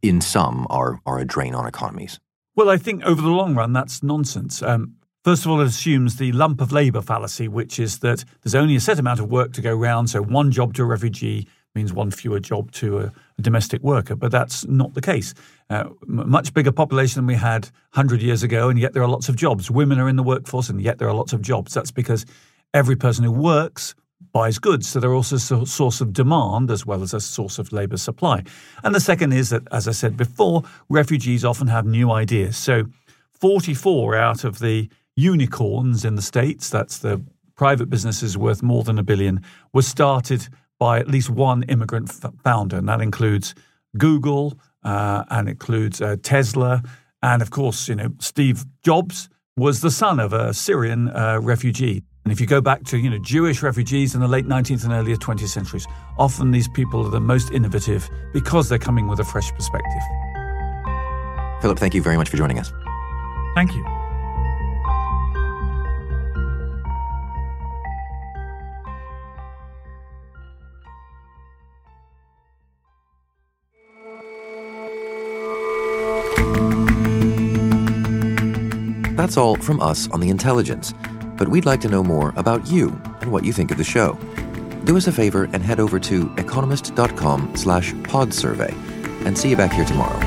in 0.02 0.19
some 0.19 0.67
are, 0.69 1.00
are 1.06 1.17
a 1.17 1.26
drain 1.26 1.56
on 1.56 1.65
economies? 1.65 2.19
Well, 2.58 2.69
I 2.69 2.76
think 2.76 3.06
over 3.06 3.22
the 3.22 3.30
long 3.30 3.56
run, 3.56 3.72
that's 3.72 4.04
nonsense. 4.04 4.62
Um, 4.62 4.98
First 5.26 5.43
of 5.43 5.52
all, 5.52 5.60
it 5.60 5.67
assumes 5.67 6.15
the 6.15 6.32
lump 6.32 6.62
of 6.62 6.72
labour 6.72 7.02
fallacy, 7.02 7.50
which 7.50 7.78
is 7.78 8.00
that 8.00 8.24
there's 8.41 8.56
only 8.56 8.78
a 8.78 8.80
set 8.80 9.00
amount 9.00 9.19
of 9.19 9.30
work 9.30 9.52
to 9.54 9.62
go 9.62 9.76
round. 9.76 10.10
So 10.10 10.22
one 10.22 10.50
job 10.50 10.74
to 10.76 10.84
a 10.84 10.86
refugee 10.86 11.45
means 11.75 11.93
one 11.93 12.12
fewer 12.12 12.39
job 12.39 12.71
to 12.71 12.99
a, 12.99 13.13
domestic 13.41 13.82
worker. 13.82 14.17
But 14.17 14.32
that's 14.32 14.67
not 14.67 14.95
the 14.95 15.01
case. 15.01 15.34
Uh, 15.69 15.86
much 16.05 16.53
bigger 16.53 16.73
population 16.73 17.19
than 17.19 17.25
we 17.25 17.36
had 17.36 17.65
100 17.93 18.21
years 18.21 18.43
ago, 18.43 18.67
and 18.67 18.77
yet 18.77 18.91
there 18.93 19.01
are 19.01 19.08
lots 19.08 19.29
of 19.29 19.38
jobs. 19.38 19.71
Women 19.71 19.97
are 19.97 20.10
in 20.10 20.17
the 20.17 20.23
workforce, 20.23 20.67
and 20.67 20.82
yet 20.82 20.97
there 20.97 21.08
are 21.08 21.13
lots 21.13 21.32
of 21.32 21.41
jobs. 21.41 21.73
That's 21.73 21.91
because 21.91 22.25
every 22.73 22.97
person 22.97 23.23
who 23.23 23.32
works 23.32 23.95
buys 24.34 24.60
goods. 24.60 24.88
So 24.89 24.99
they're 24.99 25.13
also 25.13 25.38
a 25.38 25.65
source 25.65 26.01
of 26.01 26.13
demand 26.13 26.69
as 26.69 26.86
well 26.86 27.01
as 27.01 27.13
a 27.13 27.21
source 27.21 27.60
of 27.60 27.71
labour 27.71 27.97
supply. 27.97 28.43
And 28.84 28.93
the 28.93 28.99
second 28.99 29.34
is 29.34 29.49
that, 29.49 29.63
as 29.71 29.88
I 29.88 29.91
said 29.91 30.17
before, 30.17 30.63
refugees 30.89 31.45
often 31.45 31.67
have 31.67 31.86
new 31.86 32.12
ideas. 32.12 32.58
So 32.58 32.84
44 33.34 34.15
out 34.15 34.43
of 34.43 34.60
the 34.60 34.89
unicorns 35.15 36.05
in 36.05 36.15
the 36.15 36.21
States, 36.21 36.69
that's 36.69 36.99
the 36.99 37.21
private 37.55 37.89
businesses 37.89 38.38
worth 38.38 38.62
more 38.62 38.84
than 38.84 38.99
a 38.99 39.03
billion, 39.03 39.41
were 39.73 39.82
started 39.82 40.47
by 40.79 40.99
at 40.99 41.07
least 41.07 41.29
one 41.29 41.63
immigrant 41.63 42.09
f- 42.09 42.31
founder. 42.43 42.77
And 42.77 42.87
that 42.89 43.01
includes 43.01 43.53
Google 43.97 44.59
uh, 44.83 45.25
and 45.29 45.49
includes 45.49 46.01
uh, 46.01 46.15
Tesla. 46.23 46.81
And 47.21 47.41
of 47.41 47.51
course, 47.51 47.87
you 47.87 47.95
know, 47.95 48.09
Steve 48.19 48.65
Jobs 48.83 49.29
was 49.57 49.81
the 49.81 49.91
son 49.91 50.19
of 50.19 50.33
a 50.33 50.53
Syrian 50.53 51.09
uh, 51.09 51.39
refugee. 51.41 52.01
And 52.23 52.31
if 52.31 52.39
you 52.39 52.47
go 52.47 52.61
back 52.61 52.83
to, 52.85 52.97
you 52.97 53.09
know, 53.09 53.19
Jewish 53.19 53.61
refugees 53.61 54.15
in 54.15 54.21
the 54.21 54.27
late 54.27 54.45
19th 54.45 54.83
and 54.83 54.93
earlier 54.93 55.15
20th 55.15 55.47
centuries, 55.47 55.85
often 56.17 56.51
these 56.51 56.67
people 56.69 57.05
are 57.05 57.09
the 57.09 57.19
most 57.19 57.51
innovative 57.51 58.09
because 58.33 58.69
they're 58.69 58.77
coming 58.77 59.07
with 59.07 59.19
a 59.19 59.23
fresh 59.23 59.51
perspective. 59.51 60.01
Philip, 61.61 61.79
thank 61.79 61.93
you 61.93 62.01
very 62.01 62.17
much 62.17 62.29
for 62.29 62.37
joining 62.37 62.59
us. 62.59 62.71
Thank 63.55 63.73
you. 63.73 63.98
That's 79.29 79.37
all 79.37 79.57
from 79.57 79.79
us 79.79 80.09
on 80.09 80.21
The 80.21 80.29
Intelligence, 80.29 80.91
but 81.37 81.49
we'd 81.49 81.63
like 81.63 81.81
to 81.81 81.87
know 81.87 82.01
more 82.01 82.33
about 82.35 82.65
you 82.65 82.99
and 83.21 83.31
what 83.31 83.45
you 83.45 83.53
think 83.53 83.69
of 83.69 83.77
the 83.77 83.83
show. 83.83 84.17
Do 84.85 84.97
us 84.97 85.05
a 85.05 85.11
favor 85.11 85.43
and 85.53 85.61
head 85.61 85.79
over 85.79 85.99
to 85.99 86.33
economist.com 86.37 87.55
slash 87.55 87.93
pod 88.05 88.33
survey 88.33 88.73
and 89.25 89.37
see 89.37 89.51
you 89.51 89.55
back 89.55 89.71
here 89.71 89.85
tomorrow. 89.85 90.17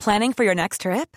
Planning 0.00 0.32
for 0.32 0.42
your 0.42 0.56
next 0.56 0.80
trip? 0.80 1.16